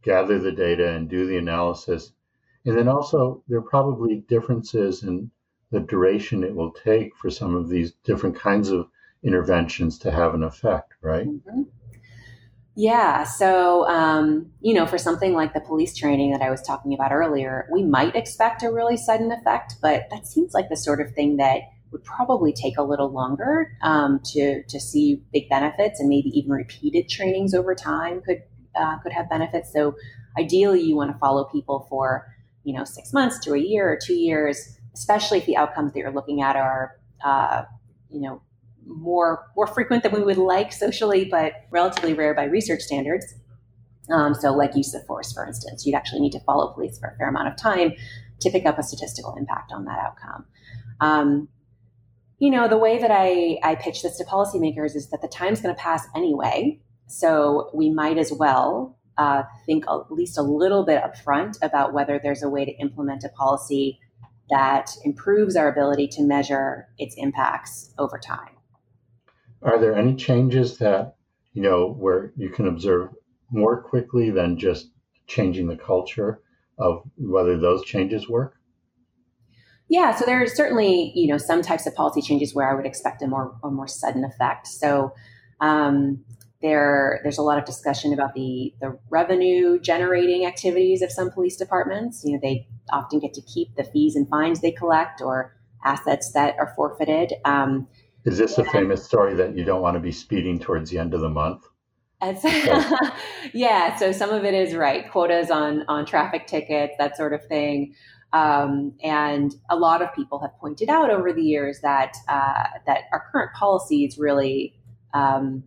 gather 0.02 0.38
the 0.38 0.52
data 0.52 0.92
and 0.92 1.08
do 1.08 1.26
the 1.26 1.36
analysis. 1.36 2.12
And 2.64 2.76
then 2.76 2.88
also, 2.88 3.42
there 3.48 3.58
are 3.58 3.62
probably 3.62 4.24
differences 4.28 5.02
in 5.02 5.30
the 5.70 5.80
duration 5.80 6.44
it 6.44 6.54
will 6.54 6.72
take 6.72 7.16
for 7.16 7.30
some 7.30 7.54
of 7.54 7.68
these 7.68 7.92
different 8.04 8.36
kinds 8.36 8.70
of 8.70 8.88
interventions 9.22 9.98
to 9.98 10.10
have 10.10 10.34
an 10.34 10.42
effect, 10.42 10.94
right? 11.00 11.26
Mm-hmm. 11.26 11.62
Yeah. 12.76 13.22
So, 13.22 13.88
um, 13.88 14.50
you 14.60 14.74
know, 14.74 14.86
for 14.86 14.98
something 14.98 15.32
like 15.32 15.54
the 15.54 15.60
police 15.60 15.96
training 15.96 16.32
that 16.32 16.42
I 16.42 16.50
was 16.50 16.60
talking 16.60 16.92
about 16.92 17.12
earlier, 17.12 17.68
we 17.72 17.84
might 17.84 18.16
expect 18.16 18.62
a 18.62 18.70
really 18.70 18.96
sudden 18.96 19.30
effect, 19.30 19.76
but 19.80 20.08
that 20.10 20.26
seems 20.26 20.54
like 20.54 20.68
the 20.68 20.76
sort 20.76 21.00
of 21.00 21.12
thing 21.12 21.36
that 21.36 21.62
would 21.94 22.04
probably 22.04 22.52
take 22.52 22.76
a 22.76 22.82
little 22.82 23.10
longer 23.10 23.70
um, 23.82 24.20
to 24.24 24.64
to 24.64 24.80
see 24.80 25.22
big 25.32 25.48
benefits, 25.48 26.00
and 26.00 26.08
maybe 26.08 26.28
even 26.30 26.50
repeated 26.50 27.08
trainings 27.08 27.54
over 27.54 27.74
time 27.74 28.20
could 28.20 28.42
uh, 28.74 28.98
could 28.98 29.12
have 29.12 29.30
benefits. 29.30 29.72
So 29.72 29.94
ideally, 30.36 30.82
you 30.82 30.96
want 30.96 31.12
to 31.12 31.18
follow 31.18 31.44
people 31.44 31.86
for 31.88 32.26
you 32.64 32.76
know 32.76 32.84
six 32.84 33.12
months 33.12 33.38
to 33.44 33.54
a 33.54 33.58
year 33.58 33.88
or 33.90 33.96
two 34.04 34.14
years, 34.14 34.76
especially 34.92 35.38
if 35.38 35.46
the 35.46 35.56
outcomes 35.56 35.92
that 35.92 36.00
you're 36.00 36.12
looking 36.12 36.42
at 36.42 36.56
are 36.56 36.98
uh, 37.24 37.62
you 38.10 38.20
know 38.20 38.42
more 38.84 39.46
more 39.56 39.68
frequent 39.68 40.02
than 40.02 40.12
we 40.12 40.22
would 40.22 40.36
like 40.36 40.72
socially, 40.72 41.24
but 41.24 41.52
relatively 41.70 42.12
rare 42.12 42.34
by 42.34 42.44
research 42.44 42.82
standards. 42.82 43.34
Um, 44.10 44.34
so, 44.34 44.52
like 44.52 44.76
use 44.76 44.92
of 44.94 45.06
force, 45.06 45.32
for 45.32 45.46
instance, 45.46 45.86
you'd 45.86 45.94
actually 45.94 46.20
need 46.20 46.32
to 46.32 46.40
follow 46.40 46.74
police 46.74 46.98
for 46.98 47.08
a 47.08 47.16
fair 47.16 47.28
amount 47.28 47.48
of 47.48 47.56
time 47.56 47.92
to 48.40 48.50
pick 48.50 48.66
up 48.66 48.78
a 48.78 48.82
statistical 48.82 49.36
impact 49.36 49.72
on 49.72 49.84
that 49.84 49.98
outcome. 49.98 50.44
Um, 51.00 51.48
you 52.38 52.50
know, 52.50 52.68
the 52.68 52.78
way 52.78 52.98
that 52.98 53.10
I, 53.10 53.58
I 53.62 53.74
pitch 53.76 54.02
this 54.02 54.18
to 54.18 54.24
policymakers 54.24 54.94
is 54.96 55.10
that 55.10 55.22
the 55.22 55.28
time's 55.28 55.60
going 55.60 55.74
to 55.74 55.80
pass 55.80 56.06
anyway. 56.14 56.80
So 57.06 57.70
we 57.74 57.90
might 57.90 58.18
as 58.18 58.32
well 58.32 58.98
uh, 59.16 59.44
think 59.66 59.84
at 59.86 60.10
least 60.10 60.38
a 60.38 60.42
little 60.42 60.84
bit 60.84 61.02
upfront 61.02 61.56
about 61.62 61.92
whether 61.92 62.18
there's 62.22 62.42
a 62.42 62.48
way 62.48 62.64
to 62.64 62.72
implement 62.72 63.24
a 63.24 63.28
policy 63.28 64.00
that 64.50 64.90
improves 65.04 65.56
our 65.56 65.68
ability 65.68 66.08
to 66.08 66.22
measure 66.22 66.88
its 66.98 67.14
impacts 67.16 67.94
over 67.98 68.18
time. 68.18 68.50
Are 69.62 69.78
there 69.78 69.96
any 69.96 70.14
changes 70.14 70.78
that, 70.78 71.16
you 71.52 71.62
know, 71.62 71.92
where 71.92 72.32
you 72.36 72.50
can 72.50 72.66
observe 72.66 73.10
more 73.50 73.82
quickly 73.82 74.30
than 74.30 74.58
just 74.58 74.90
changing 75.26 75.68
the 75.68 75.76
culture 75.76 76.42
of 76.78 77.02
whether 77.16 77.56
those 77.56 77.84
changes 77.84 78.28
work? 78.28 78.53
Yeah, 79.88 80.14
so 80.14 80.24
there 80.24 80.42
are 80.42 80.46
certainly 80.46 81.12
you 81.14 81.26
know 81.26 81.38
some 81.38 81.62
types 81.62 81.86
of 81.86 81.94
policy 81.94 82.22
changes 82.22 82.54
where 82.54 82.70
I 82.70 82.74
would 82.74 82.86
expect 82.86 83.22
a 83.22 83.26
more 83.26 83.56
a 83.62 83.70
more 83.70 83.88
sudden 83.88 84.24
effect. 84.24 84.66
So 84.66 85.14
um, 85.60 86.24
there 86.62 87.20
there's 87.22 87.38
a 87.38 87.42
lot 87.42 87.58
of 87.58 87.64
discussion 87.64 88.12
about 88.12 88.34
the 88.34 88.74
the 88.80 88.98
revenue 89.10 89.78
generating 89.78 90.46
activities 90.46 91.02
of 91.02 91.10
some 91.10 91.30
police 91.30 91.56
departments. 91.56 92.22
You 92.24 92.32
know 92.32 92.38
they 92.42 92.66
often 92.90 93.20
get 93.20 93.34
to 93.34 93.42
keep 93.42 93.74
the 93.76 93.84
fees 93.84 94.16
and 94.16 94.28
fines 94.28 94.60
they 94.60 94.72
collect 94.72 95.20
or 95.20 95.54
assets 95.84 96.32
that 96.32 96.56
are 96.58 96.72
forfeited. 96.74 97.34
Um, 97.44 97.86
Is 98.24 98.38
this 98.38 98.56
a 98.56 98.64
famous 98.64 99.04
story 99.04 99.34
that 99.34 99.56
you 99.56 99.64
don't 99.64 99.82
want 99.82 99.94
to 99.96 100.00
be 100.00 100.12
speeding 100.12 100.58
towards 100.58 100.90
the 100.90 100.98
end 100.98 101.12
of 101.12 101.20
the 101.20 101.28
month? 101.28 101.66
yeah, 103.52 103.96
so 103.96 104.10
some 104.12 104.30
of 104.30 104.44
it 104.44 104.54
is 104.54 104.74
right 104.74 105.10
quotas 105.10 105.50
on 105.50 105.84
on 105.88 106.06
traffic 106.06 106.46
tickets, 106.46 106.94
that 106.98 107.16
sort 107.16 107.34
of 107.34 107.44
thing. 107.46 107.94
Um, 108.34 108.94
and 109.00 109.54
a 109.70 109.76
lot 109.76 110.02
of 110.02 110.12
people 110.12 110.40
have 110.40 110.50
pointed 110.58 110.88
out 110.88 111.08
over 111.08 111.32
the 111.32 111.40
years 111.40 111.80
that 111.82 112.16
uh, 112.28 112.64
that 112.84 113.02
our 113.12 113.24
current 113.30 113.52
policies 113.54 114.18
really 114.18 114.74
um, 115.14 115.62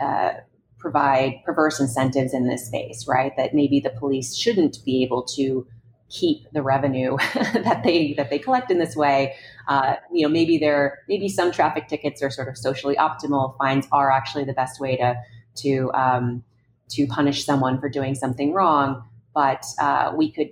uh, 0.00 0.34
provide 0.78 1.42
perverse 1.44 1.80
incentives 1.80 2.32
in 2.32 2.46
this 2.46 2.66
space, 2.66 3.08
right? 3.08 3.32
That 3.36 3.52
maybe 3.52 3.80
the 3.80 3.90
police 3.90 4.36
shouldn't 4.36 4.78
be 4.84 5.02
able 5.02 5.24
to 5.34 5.66
keep 6.08 6.46
the 6.52 6.62
revenue 6.62 7.16
that 7.34 7.82
they 7.82 8.14
that 8.14 8.30
they 8.30 8.38
collect 8.38 8.70
in 8.70 8.78
this 8.78 8.94
way. 8.94 9.34
Uh, 9.66 9.94
you 10.12 10.22
know, 10.22 10.32
maybe 10.32 10.56
there 10.56 11.00
maybe 11.08 11.28
some 11.28 11.50
traffic 11.50 11.88
tickets 11.88 12.22
are 12.22 12.30
sort 12.30 12.46
of 12.46 12.56
socially 12.56 12.94
optimal. 12.94 13.58
Fines 13.58 13.88
are 13.90 14.12
actually 14.12 14.44
the 14.44 14.52
best 14.52 14.80
way 14.80 14.96
to 14.98 15.16
to 15.56 15.90
um, 15.94 16.44
to 16.90 17.08
punish 17.08 17.44
someone 17.44 17.80
for 17.80 17.88
doing 17.88 18.14
something 18.14 18.52
wrong, 18.52 19.02
but 19.34 19.64
uh, 19.80 20.12
we 20.16 20.30
could 20.30 20.50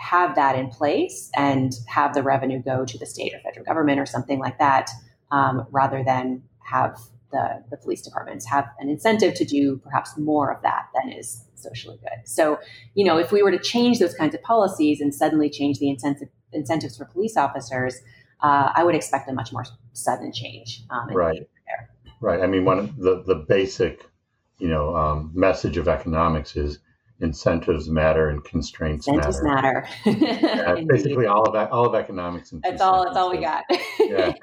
have 0.00 0.34
that 0.34 0.56
in 0.56 0.68
place 0.68 1.30
and 1.36 1.72
have 1.86 2.14
the 2.14 2.22
revenue 2.22 2.62
go 2.62 2.84
to 2.84 2.98
the 2.98 3.06
state 3.06 3.32
or 3.34 3.40
federal 3.40 3.64
government 3.64 4.00
or 4.00 4.06
something 4.06 4.38
like 4.38 4.58
that, 4.58 4.90
um, 5.30 5.66
rather 5.70 6.02
than 6.02 6.42
have 6.60 6.98
the, 7.30 7.62
the 7.70 7.76
police 7.76 8.02
departments 8.02 8.46
have 8.46 8.66
an 8.80 8.88
incentive 8.88 9.34
to 9.34 9.44
do 9.44 9.76
perhaps 9.78 10.16
more 10.18 10.52
of 10.52 10.60
that 10.62 10.86
than 10.94 11.12
is 11.12 11.44
socially 11.54 11.98
good. 12.00 12.26
So, 12.26 12.58
you 12.94 13.04
know, 13.04 13.18
if 13.18 13.30
we 13.30 13.42
were 13.42 13.50
to 13.50 13.58
change 13.58 13.98
those 13.98 14.14
kinds 14.14 14.34
of 14.34 14.42
policies 14.42 15.00
and 15.00 15.14
suddenly 15.14 15.50
change 15.50 15.78
the 15.78 15.88
incentive, 15.88 16.28
incentives 16.52 16.96
for 16.96 17.04
police 17.04 17.36
officers, 17.36 17.94
uh, 18.42 18.72
I 18.74 18.82
would 18.82 18.94
expect 18.94 19.28
a 19.28 19.32
much 19.32 19.52
more 19.52 19.64
sudden 19.92 20.32
change. 20.32 20.82
Um, 20.90 21.14
right. 21.14 21.46
Right. 22.22 22.42
I 22.42 22.46
mean, 22.46 22.64
one 22.64 22.78
of 22.78 22.96
the, 22.96 23.22
the 23.26 23.34
basic, 23.34 24.06
you 24.58 24.68
know, 24.68 24.94
um, 24.94 25.30
message 25.34 25.76
of 25.78 25.88
economics 25.88 26.56
is 26.56 26.78
incentives 27.20 27.88
matter 27.88 28.28
and 28.28 28.42
constraints 28.44 29.06
incentives 29.06 29.42
matter. 29.42 29.86
matter. 30.06 30.18
yeah, 30.18 30.74
basically, 30.88 31.26
all 31.26 31.46
of 31.46 31.52
that, 31.52 31.70
all 31.70 31.86
of 31.86 31.94
economics. 31.94 32.52
And 32.52 32.62
that's 32.62 32.80
all. 32.80 33.04
That's 33.04 33.16
all 33.16 33.30
we 33.30 33.38
got. 33.38 33.64
yeah. 33.98 34.32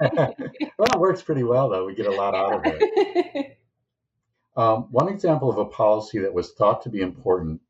well, 0.78 0.88
it 0.92 0.98
works 0.98 1.22
pretty 1.22 1.42
well 1.42 1.68
though. 1.68 1.86
We 1.86 1.94
get 1.94 2.06
a 2.06 2.10
lot 2.10 2.34
out 2.34 2.54
of 2.54 2.62
it. 2.64 3.54
Um, 4.56 4.88
one 4.90 5.08
example 5.08 5.48
of 5.48 5.58
a 5.58 5.66
policy 5.66 6.18
that 6.18 6.34
was 6.34 6.50
thought 6.50 6.82
to 6.82 6.90
be 6.90 7.00
important 7.00 7.60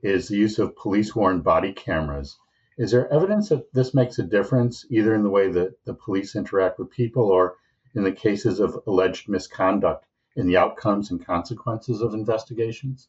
is 0.00 0.28
the 0.28 0.36
use 0.36 0.60
of 0.60 0.76
police-worn 0.76 1.40
body 1.40 1.72
cameras. 1.72 2.38
Is 2.78 2.92
there 2.92 3.12
evidence 3.12 3.48
that 3.48 3.72
this 3.72 3.94
makes 3.94 4.20
a 4.20 4.22
difference, 4.22 4.86
either 4.88 5.12
in 5.12 5.24
the 5.24 5.30
way 5.30 5.50
that 5.50 5.84
the 5.84 5.94
police 5.94 6.36
interact 6.36 6.78
with 6.78 6.88
people, 6.88 7.24
or 7.24 7.56
in 7.96 8.04
the 8.04 8.12
cases 8.12 8.60
of 8.60 8.78
alleged 8.86 9.28
misconduct 9.28 10.06
in 10.36 10.46
the 10.46 10.56
outcomes 10.56 11.10
and 11.10 11.26
consequences 11.26 12.00
of 12.00 12.14
investigations? 12.14 13.08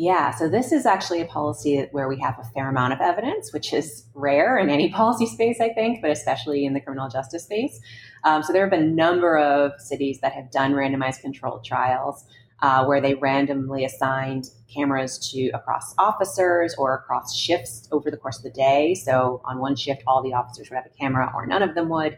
Yeah, 0.00 0.30
so 0.30 0.48
this 0.48 0.70
is 0.70 0.86
actually 0.86 1.22
a 1.22 1.24
policy 1.24 1.88
where 1.90 2.06
we 2.06 2.20
have 2.20 2.38
a 2.38 2.44
fair 2.54 2.68
amount 2.68 2.92
of 2.92 3.00
evidence, 3.00 3.52
which 3.52 3.72
is 3.72 4.04
rare 4.14 4.56
in 4.56 4.70
any 4.70 4.90
policy 4.92 5.26
space, 5.26 5.60
I 5.60 5.70
think, 5.70 6.00
but 6.00 6.12
especially 6.12 6.64
in 6.64 6.72
the 6.72 6.80
criminal 6.80 7.08
justice 7.08 7.42
space. 7.42 7.80
Um, 8.22 8.44
so 8.44 8.52
there 8.52 8.62
have 8.62 8.70
been 8.70 8.84
a 8.84 8.94
number 8.94 9.36
of 9.36 9.72
cities 9.80 10.20
that 10.20 10.32
have 10.34 10.52
done 10.52 10.74
randomized 10.74 11.22
controlled 11.22 11.64
trials 11.64 12.24
uh, 12.62 12.84
where 12.84 13.00
they 13.00 13.14
randomly 13.14 13.84
assigned 13.84 14.50
cameras 14.72 15.18
to 15.32 15.48
across 15.48 15.96
officers 15.98 16.76
or 16.78 16.94
across 16.94 17.34
shifts 17.34 17.88
over 17.90 18.08
the 18.08 18.16
course 18.16 18.36
of 18.36 18.44
the 18.44 18.50
day. 18.50 18.94
So 18.94 19.40
on 19.44 19.58
one 19.58 19.74
shift, 19.74 20.04
all 20.06 20.22
the 20.22 20.32
officers 20.32 20.70
would 20.70 20.76
have 20.76 20.86
a 20.86 20.96
camera, 20.96 21.32
or 21.34 21.44
none 21.44 21.62
of 21.62 21.74
them 21.74 21.88
would. 21.88 22.16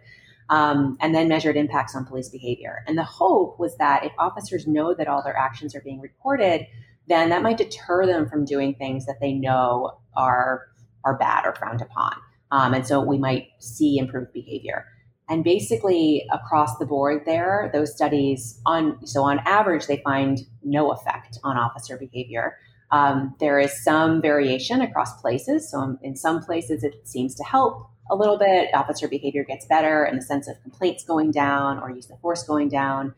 Um, 0.51 0.99
and 1.01 1.15
then 1.15 1.29
measured 1.29 1.57
impacts 1.57 1.97
on 1.97 2.05
police 2.05 2.29
behavior. 2.29 2.85
And 2.87 2.99
the 2.99 3.05
hope 3.05 3.59
was 3.59 3.77
that 3.79 4.05
if 4.05 4.13
officers 4.19 4.67
know 4.67 4.93
that 4.93 5.09
all 5.09 5.23
their 5.23 5.37
actions 5.37 5.75
are 5.75 5.81
being 5.81 6.01
recorded, 6.01 6.67
then 7.11 7.29
that 7.31 7.43
might 7.43 7.59
deter 7.59 8.07
them 8.07 8.29
from 8.29 8.45
doing 8.45 8.75
things 8.75 9.05
that 9.07 9.19
they 9.21 9.33
know 9.33 9.99
are 10.17 10.67
are 11.05 11.17
bad 11.17 11.45
or 11.47 11.55
frowned 11.55 11.83
upon. 11.83 12.15
Um, 12.53 12.75
and 12.75 12.87
so 12.87 13.01
we 13.01 13.19
might 13.19 13.49
see 13.59 13.99
improved 13.99 14.33
behavior. 14.33 14.85
And 15.29 15.45
basically, 15.45 16.27
across 16.33 16.77
the 16.79 16.87
board, 16.87 17.23
there, 17.25 17.71
those 17.73 17.95
studies 17.95 18.61
on 18.67 19.05
so 19.07 19.23
on 19.23 19.39
average, 19.41 19.87
they 19.87 19.99
find 19.99 20.41
no 20.63 20.91
effect 20.91 21.39
on 21.45 21.57
officer 21.57 21.97
behavior. 21.97 22.59
Um, 22.91 23.35
there 23.39 23.61
is 23.61 23.85
some 23.85 24.21
variation 24.21 24.81
across 24.81 25.21
places. 25.21 25.71
So 25.71 25.97
in 26.03 26.17
some 26.17 26.43
places, 26.43 26.83
it 26.83 27.07
seems 27.07 27.37
to 27.37 27.45
help 27.45 27.89
a 28.11 28.17
little 28.17 28.39
bit. 28.39 28.75
Officer 28.75 29.07
behavior 29.07 29.45
gets 29.45 29.65
better, 29.67 30.03
and 30.03 30.19
the 30.19 30.23
sense 30.23 30.49
of 30.49 30.61
complaints 30.63 31.05
going 31.05 31.31
down 31.31 31.79
or 31.79 31.91
use 31.91 32.11
of 32.11 32.19
force 32.21 32.43
going 32.43 32.69
down. 32.69 33.15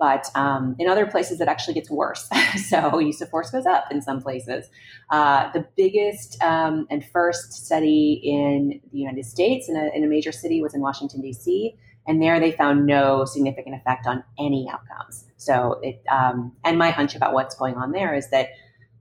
But 0.00 0.26
um, 0.34 0.76
in 0.78 0.88
other 0.88 1.06
places, 1.06 1.42
it 1.42 1.46
actually 1.46 1.74
gets 1.74 1.90
worse. 1.90 2.28
so 2.68 2.98
use 2.98 3.20
of 3.20 3.28
force 3.28 3.50
goes 3.50 3.66
up 3.66 3.84
in 3.90 4.00
some 4.00 4.22
places. 4.22 4.68
Uh, 5.10 5.52
the 5.52 5.66
biggest 5.76 6.42
um, 6.42 6.86
and 6.90 7.04
first 7.04 7.52
study 7.52 8.18
in 8.24 8.80
the 8.90 8.98
United 8.98 9.26
States 9.26 9.68
in 9.68 9.76
a, 9.76 9.90
in 9.94 10.02
a 10.02 10.06
major 10.06 10.32
city 10.32 10.62
was 10.62 10.74
in 10.74 10.80
Washington, 10.80 11.20
D.C. 11.20 11.76
And 12.06 12.22
there 12.22 12.40
they 12.40 12.50
found 12.50 12.86
no 12.86 13.26
significant 13.26 13.76
effect 13.76 14.06
on 14.06 14.24
any 14.38 14.70
outcomes. 14.72 15.26
So 15.36 15.78
it, 15.82 16.02
um, 16.10 16.52
and 16.64 16.78
my 16.78 16.90
hunch 16.90 17.14
about 17.14 17.34
what's 17.34 17.54
going 17.54 17.76
on 17.76 17.92
there 17.92 18.14
is 18.14 18.30
that 18.30 18.48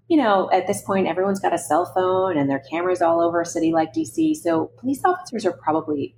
you 0.10 0.18
know, 0.18 0.50
at 0.52 0.66
this 0.66 0.82
point, 0.82 1.06
everyone's 1.06 1.40
got 1.40 1.54
a 1.54 1.58
cell 1.60 1.86
phone 1.86 2.36
and 2.36 2.50
their 2.50 2.58
cameras 2.60 3.00
all 3.00 3.22
over 3.22 3.42
a 3.42 3.46
city 3.46 3.72
like 3.72 3.94
DC. 3.94 4.36
So 4.38 4.72
police 4.80 5.02
officers 5.06 5.46
are 5.46 5.52
probably 5.52 6.16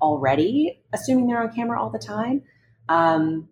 already 0.00 0.80
assuming 0.92 1.28
they're 1.28 1.40
on 1.40 1.52
camera 1.54 1.80
all 1.80 1.90
the 1.90 2.00
time. 2.00 2.42
Um, 2.88 3.48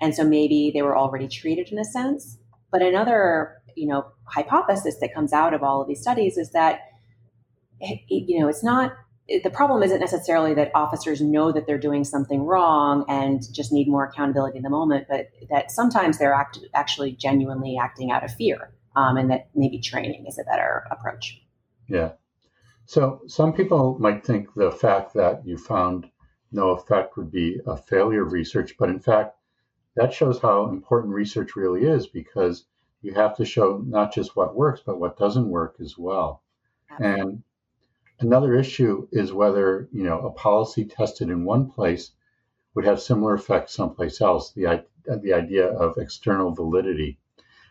and 0.00 0.14
so 0.14 0.24
maybe 0.24 0.70
they 0.72 0.82
were 0.82 0.96
already 0.96 1.28
treated 1.28 1.68
in 1.68 1.78
a 1.78 1.84
sense. 1.84 2.38
But 2.72 2.82
another, 2.82 3.56
you 3.76 3.86
know, 3.86 4.06
hypothesis 4.24 4.96
that 5.00 5.14
comes 5.14 5.32
out 5.32 5.54
of 5.54 5.62
all 5.62 5.82
of 5.82 5.88
these 5.88 6.00
studies 6.00 6.36
is 6.36 6.50
that, 6.52 6.80
it, 7.80 8.00
you 8.08 8.40
know, 8.40 8.48
it's 8.48 8.62
not 8.62 8.92
the 9.44 9.50
problem 9.50 9.82
isn't 9.82 10.00
necessarily 10.00 10.54
that 10.54 10.72
officers 10.74 11.20
know 11.20 11.52
that 11.52 11.66
they're 11.66 11.78
doing 11.78 12.02
something 12.02 12.42
wrong 12.42 13.04
and 13.08 13.42
just 13.52 13.72
need 13.72 13.86
more 13.86 14.04
accountability 14.04 14.56
in 14.56 14.64
the 14.64 14.70
moment, 14.70 15.06
but 15.08 15.28
that 15.50 15.70
sometimes 15.70 16.18
they're 16.18 16.34
act- 16.34 16.58
actually 16.74 17.12
genuinely 17.12 17.78
acting 17.80 18.10
out 18.10 18.24
of 18.24 18.34
fear, 18.34 18.72
um, 18.96 19.16
and 19.16 19.30
that 19.30 19.48
maybe 19.54 19.78
training 19.78 20.24
is 20.26 20.38
a 20.38 20.44
better 20.44 20.84
approach. 20.90 21.40
Yeah. 21.88 22.12
So 22.86 23.20
some 23.28 23.52
people 23.52 23.96
might 24.00 24.26
think 24.26 24.52
the 24.54 24.72
fact 24.72 25.14
that 25.14 25.46
you 25.46 25.56
found 25.56 26.10
no 26.50 26.70
effect 26.70 27.16
would 27.16 27.30
be 27.30 27.60
a 27.66 27.76
failure 27.76 28.26
of 28.26 28.32
research, 28.32 28.74
but 28.78 28.88
in 28.88 28.98
fact, 28.98 29.36
that 29.96 30.12
shows 30.12 30.38
how 30.40 30.68
important 30.68 31.14
research 31.14 31.56
really 31.56 31.84
is 31.84 32.06
because 32.06 32.64
you 33.02 33.14
have 33.14 33.36
to 33.36 33.44
show 33.44 33.78
not 33.78 34.12
just 34.12 34.36
what 34.36 34.54
works, 34.54 34.82
but 34.84 35.00
what 35.00 35.16
doesn't 35.18 35.48
work 35.48 35.76
as 35.80 35.96
well. 35.98 36.42
Absolutely. 36.90 37.20
And 37.22 37.42
another 38.20 38.54
issue 38.54 39.08
is 39.12 39.32
whether 39.32 39.88
you 39.92 40.04
know 40.04 40.20
a 40.26 40.32
policy 40.32 40.84
tested 40.84 41.30
in 41.30 41.44
one 41.44 41.70
place 41.70 42.12
would 42.74 42.84
have 42.84 43.00
similar 43.00 43.34
effects 43.34 43.74
someplace 43.74 44.20
else. 44.20 44.52
The 44.52 44.84
the 45.04 45.32
idea 45.32 45.66
of 45.66 45.98
external 45.98 46.52
validity. 46.52 47.18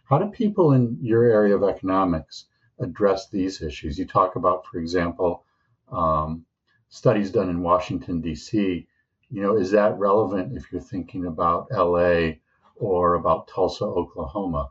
How 0.06 0.18
do 0.18 0.30
people 0.32 0.74
in 0.74 0.98
your 1.02 1.24
area 1.24 1.56
of 1.56 1.64
economics 1.64 2.46
address 2.80 3.30
these 3.30 3.62
issues? 3.62 4.00
You 4.00 4.06
talk 4.06 4.36
about, 4.36 4.66
for 4.66 4.80
example, 4.80 5.46
um, 5.92 6.46
studies 6.90 7.32
done 7.32 7.50
in 7.50 7.62
Washington, 7.62 8.20
D.C. 8.20 8.88
You 9.32 9.42
know, 9.44 9.58
is 9.58 9.72
that 9.72 9.98
relevant 10.00 10.58
if 10.58 10.72
you're 10.72 10.82
thinking 10.82 11.26
about 11.26 11.68
L.A. 11.72 12.42
or 12.76 13.14
about 13.14 13.48
Tulsa, 13.48 13.86
Oklahoma? 13.86 14.70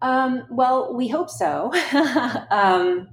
Um, 0.00 0.44
well, 0.50 0.94
we 0.94 1.08
hope 1.08 1.28
so. 1.28 1.72
um, 2.50 3.08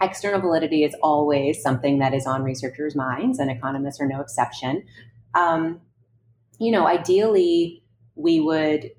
external 0.00 0.40
validity 0.40 0.82
is 0.84 0.94
always 1.02 1.62
something 1.62 2.00
that 2.00 2.14
is 2.14 2.26
on 2.26 2.42
researchers' 2.42 2.96
minds, 2.96 3.38
and 3.38 3.50
economists 3.50 4.00
are 4.00 4.08
no 4.08 4.20
exception. 4.20 4.84
Um, 5.34 5.80
you 6.58 6.72
know, 6.72 6.86
ideally, 6.86 7.84
we 8.16 8.40
would 8.40 8.90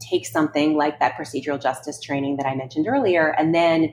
take 0.00 0.26
something 0.26 0.76
like 0.76 1.00
that 1.00 1.16
procedural 1.16 1.60
justice 1.60 2.00
training 2.00 2.36
that 2.36 2.46
I 2.46 2.54
mentioned 2.54 2.86
earlier 2.86 3.34
and 3.36 3.54
then 3.54 3.92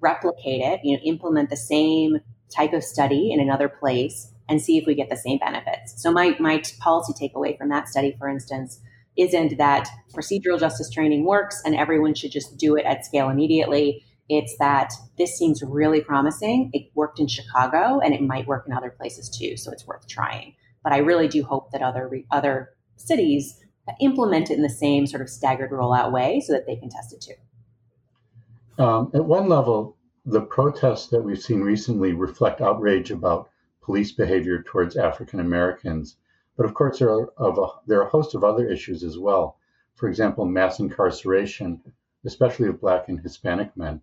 replicate 0.00 0.60
it, 0.60 0.80
you 0.84 0.96
know, 0.96 1.02
implement 1.04 1.50
the 1.50 1.56
same 1.56 2.18
type 2.54 2.72
of 2.72 2.84
study 2.84 3.32
in 3.32 3.40
another 3.40 3.68
place 3.68 4.31
and 4.52 4.60
see 4.60 4.76
if 4.76 4.86
we 4.86 4.94
get 4.94 5.08
the 5.08 5.16
same 5.16 5.38
benefits. 5.38 6.00
So 6.00 6.12
my 6.12 6.36
my 6.38 6.62
policy 6.78 7.14
takeaway 7.14 7.56
from 7.56 7.70
that 7.70 7.88
study, 7.88 8.14
for 8.18 8.28
instance, 8.28 8.80
isn't 9.16 9.56
that 9.56 9.88
procedural 10.14 10.60
justice 10.60 10.90
training 10.90 11.24
works 11.24 11.60
and 11.64 11.74
everyone 11.74 12.14
should 12.14 12.32
just 12.32 12.58
do 12.58 12.76
it 12.76 12.84
at 12.84 13.04
scale 13.06 13.30
immediately. 13.30 14.04
It's 14.28 14.54
that 14.58 14.92
this 15.16 15.36
seems 15.36 15.62
really 15.62 16.02
promising. 16.02 16.70
It 16.74 16.90
worked 16.94 17.18
in 17.18 17.28
Chicago 17.28 17.98
and 17.98 18.12
it 18.14 18.20
might 18.20 18.46
work 18.46 18.64
in 18.66 18.74
other 18.74 18.90
places 18.90 19.30
too, 19.30 19.56
so 19.56 19.72
it's 19.72 19.86
worth 19.86 20.06
trying. 20.06 20.54
But 20.84 20.92
I 20.92 20.98
really 20.98 21.28
do 21.28 21.42
hope 21.42 21.70
that 21.72 21.80
other 21.80 22.10
other 22.30 22.74
cities 22.96 23.58
implement 24.00 24.50
it 24.50 24.56
in 24.56 24.62
the 24.62 24.68
same 24.68 25.06
sort 25.06 25.22
of 25.22 25.30
staggered 25.30 25.70
rollout 25.70 26.12
way 26.12 26.40
so 26.40 26.52
that 26.52 26.66
they 26.66 26.76
can 26.76 26.90
test 26.90 27.14
it 27.14 27.22
too. 27.22 28.84
Um, 28.84 29.10
at 29.14 29.24
one 29.24 29.48
level, 29.48 29.96
the 30.26 30.42
protests 30.42 31.08
that 31.08 31.22
we've 31.22 31.40
seen 31.40 31.62
recently 31.62 32.12
reflect 32.12 32.60
outrage 32.60 33.10
about 33.10 33.48
police 33.82 34.12
behavior 34.12 34.62
towards 34.62 34.96
African 34.96 35.40
Americans. 35.40 36.16
But 36.56 36.66
of 36.66 36.74
course, 36.74 36.98
there 36.98 37.10
are, 37.10 37.32
a, 37.38 37.66
there 37.86 38.00
are 38.00 38.06
a 38.06 38.10
host 38.10 38.34
of 38.34 38.44
other 38.44 38.68
issues 38.68 39.02
as 39.02 39.18
well. 39.18 39.58
For 39.94 40.08
example, 40.08 40.44
mass 40.44 40.78
incarceration, 40.78 41.82
especially 42.24 42.68
of 42.68 42.80
Black 42.80 43.08
and 43.08 43.20
Hispanic 43.20 43.76
men. 43.76 44.00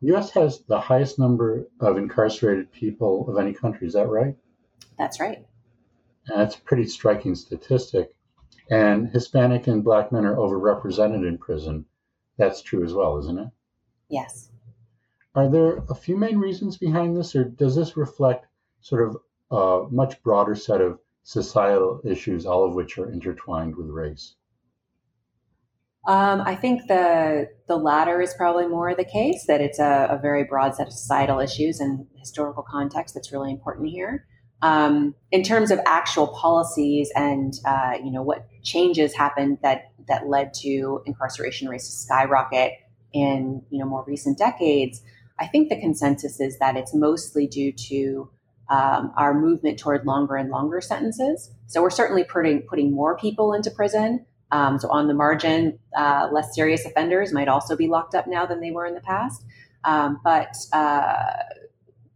The 0.00 0.08
U.S. 0.08 0.30
has 0.30 0.60
the 0.60 0.80
highest 0.80 1.18
number 1.18 1.66
of 1.80 1.96
incarcerated 1.96 2.70
people 2.70 3.28
of 3.28 3.36
any 3.36 3.52
country. 3.52 3.86
Is 3.86 3.94
that 3.94 4.08
right? 4.08 4.36
That's 4.96 5.18
right. 5.18 5.44
And 6.28 6.40
that's 6.40 6.56
a 6.56 6.60
pretty 6.60 6.86
striking 6.86 7.34
statistic. 7.34 8.14
And 8.70 9.08
Hispanic 9.08 9.66
and 9.66 9.82
Black 9.82 10.12
men 10.12 10.24
are 10.24 10.36
overrepresented 10.36 11.26
in 11.26 11.38
prison. 11.38 11.86
That's 12.36 12.62
true 12.62 12.84
as 12.84 12.94
well, 12.94 13.18
isn't 13.18 13.38
it? 13.38 13.48
Yes. 14.08 14.50
Are 15.34 15.48
there 15.48 15.78
a 15.88 15.94
few 15.94 16.16
main 16.16 16.38
reasons 16.38 16.76
behind 16.76 17.16
this, 17.16 17.34
or 17.34 17.44
does 17.44 17.74
this 17.74 17.96
reflect 17.96 18.46
sort 18.80 19.08
of 19.08 19.16
a 19.50 19.90
much 19.90 20.22
broader 20.22 20.54
set 20.54 20.80
of 20.80 20.98
societal 21.22 22.00
issues, 22.04 22.46
all 22.46 22.64
of 22.64 22.74
which 22.74 22.98
are 22.98 23.10
intertwined 23.10 23.76
with 23.76 23.88
race? 23.88 24.34
Um, 26.06 26.40
I 26.40 26.54
think 26.54 26.88
the 26.88 27.50
the 27.66 27.76
latter 27.76 28.22
is 28.22 28.32
probably 28.32 28.66
more 28.66 28.94
the 28.94 29.04
case. 29.04 29.44
That 29.46 29.60
it's 29.60 29.78
a, 29.78 30.08
a, 30.10 30.18
very 30.18 30.42
broad 30.42 30.74
set 30.74 30.86
of 30.86 30.92
societal 30.94 31.38
issues 31.38 31.80
and 31.80 32.06
historical 32.16 32.62
context 32.62 33.14
that's 33.14 33.30
really 33.30 33.50
important 33.50 33.90
here. 33.90 34.26
Um, 34.62 35.14
in 35.30 35.42
terms 35.42 35.70
of 35.70 35.80
actual 35.84 36.28
policies 36.28 37.12
and 37.14 37.52
uh, 37.66 37.98
you 38.02 38.10
know 38.10 38.22
what 38.22 38.46
changes 38.62 39.14
happened 39.14 39.58
that 39.62 39.92
that 40.08 40.28
led 40.28 40.54
to 40.62 41.02
incarceration 41.04 41.68
rates 41.68 41.86
to 41.86 41.92
skyrocket 41.92 42.72
in 43.12 43.62
you 43.68 43.78
know 43.78 43.84
more 43.84 44.02
recent 44.06 44.38
decades, 44.38 45.02
I 45.38 45.46
think 45.46 45.68
the 45.68 45.78
consensus 45.78 46.40
is 46.40 46.58
that 46.58 46.74
it's 46.74 46.94
mostly 46.94 47.46
due 47.46 47.72
to 47.72 48.30
um, 48.70 49.12
our 49.16 49.34
movement 49.38 49.78
toward 49.78 50.04
longer 50.06 50.36
and 50.36 50.50
longer 50.50 50.80
sentences. 50.80 51.50
So 51.66 51.82
we're 51.82 51.90
certainly 51.90 52.24
putting 52.24 52.62
putting 52.62 52.92
more 52.92 53.16
people 53.16 53.52
into 53.52 53.70
prison. 53.70 54.26
Um, 54.50 54.78
so 54.78 54.88
on 54.90 55.08
the 55.08 55.14
margin, 55.14 55.78
uh, 55.96 56.28
less 56.32 56.54
serious 56.54 56.86
offenders 56.86 57.32
might 57.32 57.48
also 57.48 57.76
be 57.76 57.86
locked 57.86 58.14
up 58.14 58.26
now 58.26 58.46
than 58.46 58.60
they 58.60 58.70
were 58.70 58.86
in 58.86 58.94
the 58.94 59.00
past. 59.00 59.44
Um, 59.84 60.20
but 60.24 60.56
uh, 60.72 61.32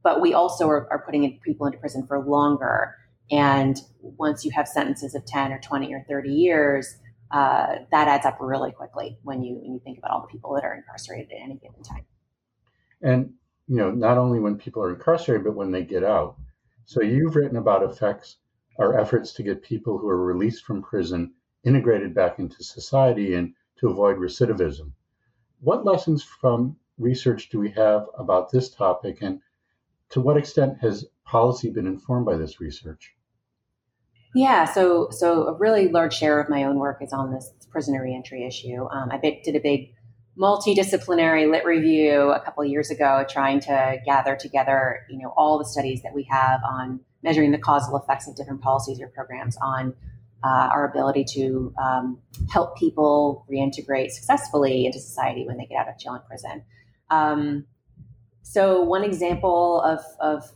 but 0.02 0.20
we 0.20 0.34
also 0.34 0.66
are, 0.68 0.90
are 0.90 1.02
putting 1.04 1.38
people 1.44 1.66
into 1.66 1.78
prison 1.78 2.06
for 2.06 2.18
longer. 2.18 2.96
And 3.30 3.78
once 4.00 4.44
you 4.44 4.50
have 4.50 4.66
sentences 4.66 5.14
of 5.14 5.24
ten 5.24 5.52
or 5.52 5.60
twenty 5.60 5.94
or 5.94 6.04
thirty 6.08 6.32
years, 6.32 6.96
uh, 7.30 7.76
that 7.90 8.08
adds 8.08 8.26
up 8.26 8.38
really 8.40 8.72
quickly 8.72 9.18
when 9.22 9.42
you 9.42 9.56
when 9.56 9.72
you 9.74 9.80
think 9.84 9.98
about 9.98 10.10
all 10.10 10.20
the 10.22 10.26
people 10.26 10.54
that 10.54 10.64
are 10.64 10.74
incarcerated 10.74 11.30
at 11.32 11.42
any 11.42 11.54
given 11.54 11.82
time. 11.82 12.04
And 13.00 13.34
you 13.72 13.78
know, 13.78 13.90
not 13.90 14.18
only 14.18 14.38
when 14.38 14.58
people 14.58 14.82
are 14.82 14.92
incarcerated, 14.92 15.44
but 15.44 15.54
when 15.54 15.72
they 15.72 15.82
get 15.82 16.04
out. 16.04 16.36
So 16.84 17.00
you've 17.00 17.36
written 17.36 17.56
about 17.56 17.82
effects 17.82 18.36
our 18.78 19.00
efforts 19.00 19.32
to 19.32 19.42
get 19.42 19.62
people 19.62 19.96
who 19.96 20.10
are 20.10 20.26
released 20.26 20.66
from 20.66 20.82
prison 20.82 21.32
integrated 21.64 22.14
back 22.14 22.38
into 22.38 22.62
society 22.62 23.34
and 23.34 23.54
to 23.78 23.88
avoid 23.88 24.18
recidivism. 24.18 24.92
What 25.60 25.86
lessons 25.86 26.22
from 26.22 26.76
research 26.98 27.48
do 27.48 27.58
we 27.58 27.70
have 27.70 28.08
about 28.18 28.50
this 28.50 28.68
topic, 28.68 29.22
and 29.22 29.40
to 30.10 30.20
what 30.20 30.36
extent 30.36 30.76
has 30.82 31.06
policy 31.24 31.70
been 31.70 31.86
informed 31.86 32.26
by 32.26 32.36
this 32.36 32.60
research? 32.60 33.14
Yeah, 34.34 34.66
so 34.66 35.08
so 35.10 35.46
a 35.46 35.56
really 35.56 35.88
large 35.88 36.12
share 36.12 36.38
of 36.38 36.50
my 36.50 36.64
own 36.64 36.78
work 36.78 36.98
is 37.00 37.14
on 37.14 37.32
this 37.32 37.50
prisoner 37.70 38.02
reentry 38.02 38.46
issue. 38.46 38.86
Um, 38.90 39.08
I 39.10 39.16
did 39.16 39.56
a 39.56 39.60
big 39.60 39.94
multidisciplinary 40.38 41.50
lit 41.50 41.64
review 41.64 42.30
a 42.32 42.40
couple 42.40 42.64
years 42.64 42.90
ago 42.90 43.24
trying 43.28 43.60
to 43.60 43.98
gather 44.06 44.34
together 44.34 45.06
you 45.10 45.18
know 45.18 45.32
all 45.36 45.58
the 45.58 45.64
studies 45.64 46.02
that 46.02 46.14
we 46.14 46.22
have 46.22 46.60
on 46.64 47.00
measuring 47.22 47.52
the 47.52 47.58
causal 47.58 47.96
effects 47.96 48.26
of 48.26 48.34
different 48.34 48.60
policies 48.60 49.00
or 49.00 49.08
programs 49.08 49.56
on 49.58 49.94
uh, 50.44 50.68
our 50.72 50.88
ability 50.88 51.24
to 51.24 51.72
um, 51.80 52.18
help 52.50 52.76
people 52.76 53.46
reintegrate 53.50 54.10
successfully 54.10 54.86
into 54.86 54.98
society 54.98 55.46
when 55.46 55.56
they 55.56 55.66
get 55.66 55.76
out 55.76 55.88
of 55.88 55.98
jail 55.98 56.14
and 56.14 56.24
prison. 56.24 56.64
Um, 57.10 57.66
so 58.42 58.82
one 58.82 59.04
example 59.04 59.80
of, 59.82 60.00
of 60.20 60.50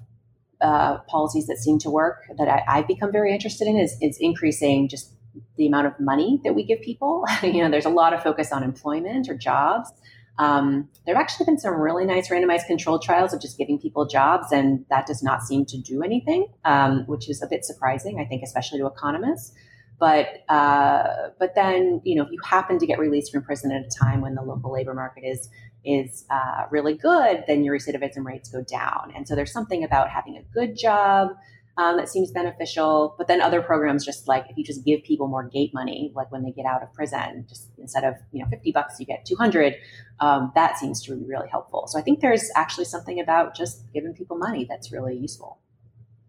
uh, 0.60 0.98
policies 1.08 1.46
that 1.46 1.58
seem 1.58 1.78
to 1.78 1.90
work 1.90 2.24
that 2.36 2.48
I, 2.48 2.78
have 2.78 2.88
become 2.88 3.12
very 3.12 3.32
interested 3.32 3.68
in 3.68 3.78
is, 3.78 3.96
is 4.00 4.18
increasing 4.20 4.88
just 4.88 5.12
the 5.56 5.66
amount 5.66 5.86
of 5.86 5.98
money 5.98 6.40
that 6.44 6.54
we 6.54 6.64
give 6.64 6.80
people. 6.80 7.24
you 7.42 7.62
know, 7.62 7.70
there's 7.70 7.86
a 7.86 7.90
lot 7.90 8.12
of 8.12 8.22
focus 8.22 8.52
on 8.52 8.62
employment 8.62 9.28
or 9.28 9.36
jobs. 9.36 9.90
Um, 10.38 10.88
there 11.06 11.14
have 11.14 11.22
actually 11.22 11.46
been 11.46 11.58
some 11.58 11.74
really 11.74 12.04
nice 12.04 12.28
randomized 12.28 12.66
controlled 12.66 13.02
trials 13.02 13.32
of 13.32 13.40
just 13.40 13.56
giving 13.56 13.78
people 13.78 14.06
jobs, 14.06 14.52
and 14.52 14.84
that 14.90 15.06
does 15.06 15.22
not 15.22 15.42
seem 15.42 15.64
to 15.66 15.78
do 15.78 16.02
anything, 16.02 16.48
um, 16.64 17.04
which 17.06 17.30
is 17.30 17.42
a 17.42 17.46
bit 17.46 17.64
surprising, 17.64 18.20
I 18.20 18.26
think, 18.26 18.42
especially 18.42 18.78
to 18.80 18.86
economists. 18.86 19.54
But 19.98 20.44
uh, 20.50 21.30
but 21.38 21.54
then 21.54 22.02
you 22.04 22.16
know, 22.16 22.24
if 22.24 22.30
you 22.30 22.38
happen 22.44 22.78
to 22.78 22.86
get 22.86 22.98
released 22.98 23.32
from 23.32 23.42
prison 23.42 23.72
at 23.72 23.86
a 23.86 23.88
time 24.04 24.20
when 24.20 24.34
the 24.34 24.42
local 24.42 24.70
labor 24.70 24.92
market 24.92 25.24
is 25.24 25.48
is 25.86 26.26
uh, 26.30 26.64
really 26.70 26.94
good, 26.94 27.44
then 27.46 27.64
your 27.64 27.78
recidivism 27.78 28.24
rates 28.24 28.50
go 28.50 28.62
down. 28.62 29.12
And 29.14 29.26
so 29.26 29.34
there's 29.34 29.52
something 29.52 29.84
about 29.84 30.10
having 30.10 30.36
a 30.36 30.42
good 30.52 30.76
job, 30.76 31.30
um, 31.78 31.96
that 31.96 32.08
seems 32.08 32.30
beneficial. 32.30 33.14
But 33.18 33.28
then 33.28 33.40
other 33.40 33.60
programs, 33.60 34.04
just 34.04 34.26
like 34.26 34.46
if 34.48 34.56
you 34.56 34.64
just 34.64 34.84
give 34.84 35.02
people 35.02 35.28
more 35.28 35.48
gate 35.48 35.72
money, 35.74 36.12
like 36.14 36.30
when 36.32 36.42
they 36.42 36.50
get 36.50 36.64
out 36.64 36.82
of 36.82 36.92
prison, 36.92 37.44
just 37.48 37.70
instead 37.78 38.04
of 38.04 38.14
you 38.32 38.42
know 38.42 38.48
50 38.48 38.72
bucks, 38.72 38.98
you 38.98 39.06
get 39.06 39.24
200. 39.26 39.74
Um, 40.20 40.52
that 40.54 40.78
seems 40.78 41.02
to 41.04 41.14
be 41.14 41.24
really 41.24 41.48
helpful. 41.48 41.86
So 41.88 41.98
I 41.98 42.02
think 42.02 42.20
there's 42.20 42.50
actually 42.56 42.86
something 42.86 43.20
about 43.20 43.54
just 43.54 43.82
giving 43.92 44.14
people 44.14 44.38
money 44.38 44.66
that's 44.68 44.92
really 44.92 45.16
useful. 45.16 45.58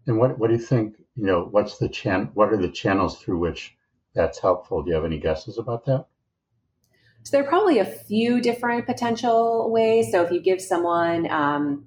And 0.06 0.18
what 0.18 0.38
what 0.38 0.48
do 0.48 0.54
you 0.54 0.62
think? 0.62 0.96
You 1.16 1.26
know, 1.26 1.48
what's 1.50 1.78
the 1.78 1.88
chan? 1.88 2.30
What 2.34 2.52
are 2.52 2.56
the 2.56 2.70
channels 2.70 3.18
through 3.18 3.38
which 3.38 3.76
that's 4.14 4.38
helpful? 4.38 4.82
Do 4.82 4.90
you 4.90 4.96
have 4.96 5.04
any 5.04 5.18
guesses 5.18 5.58
about 5.58 5.84
that? 5.86 6.06
So 7.24 7.36
there 7.36 7.44
are 7.44 7.48
probably 7.48 7.78
a 7.78 7.84
few 7.84 8.40
different 8.40 8.86
potential 8.86 9.70
ways. 9.70 10.10
So 10.10 10.22
if 10.22 10.30
you 10.30 10.40
give 10.40 10.60
someone 10.62 11.30
um, 11.30 11.86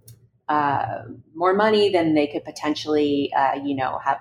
uh, 0.51 1.03
more 1.33 1.53
money, 1.53 1.89
than 1.89 2.13
they 2.13 2.27
could 2.27 2.43
potentially, 2.43 3.31
uh, 3.37 3.55
you 3.63 3.73
know, 3.73 3.99
have 4.03 4.19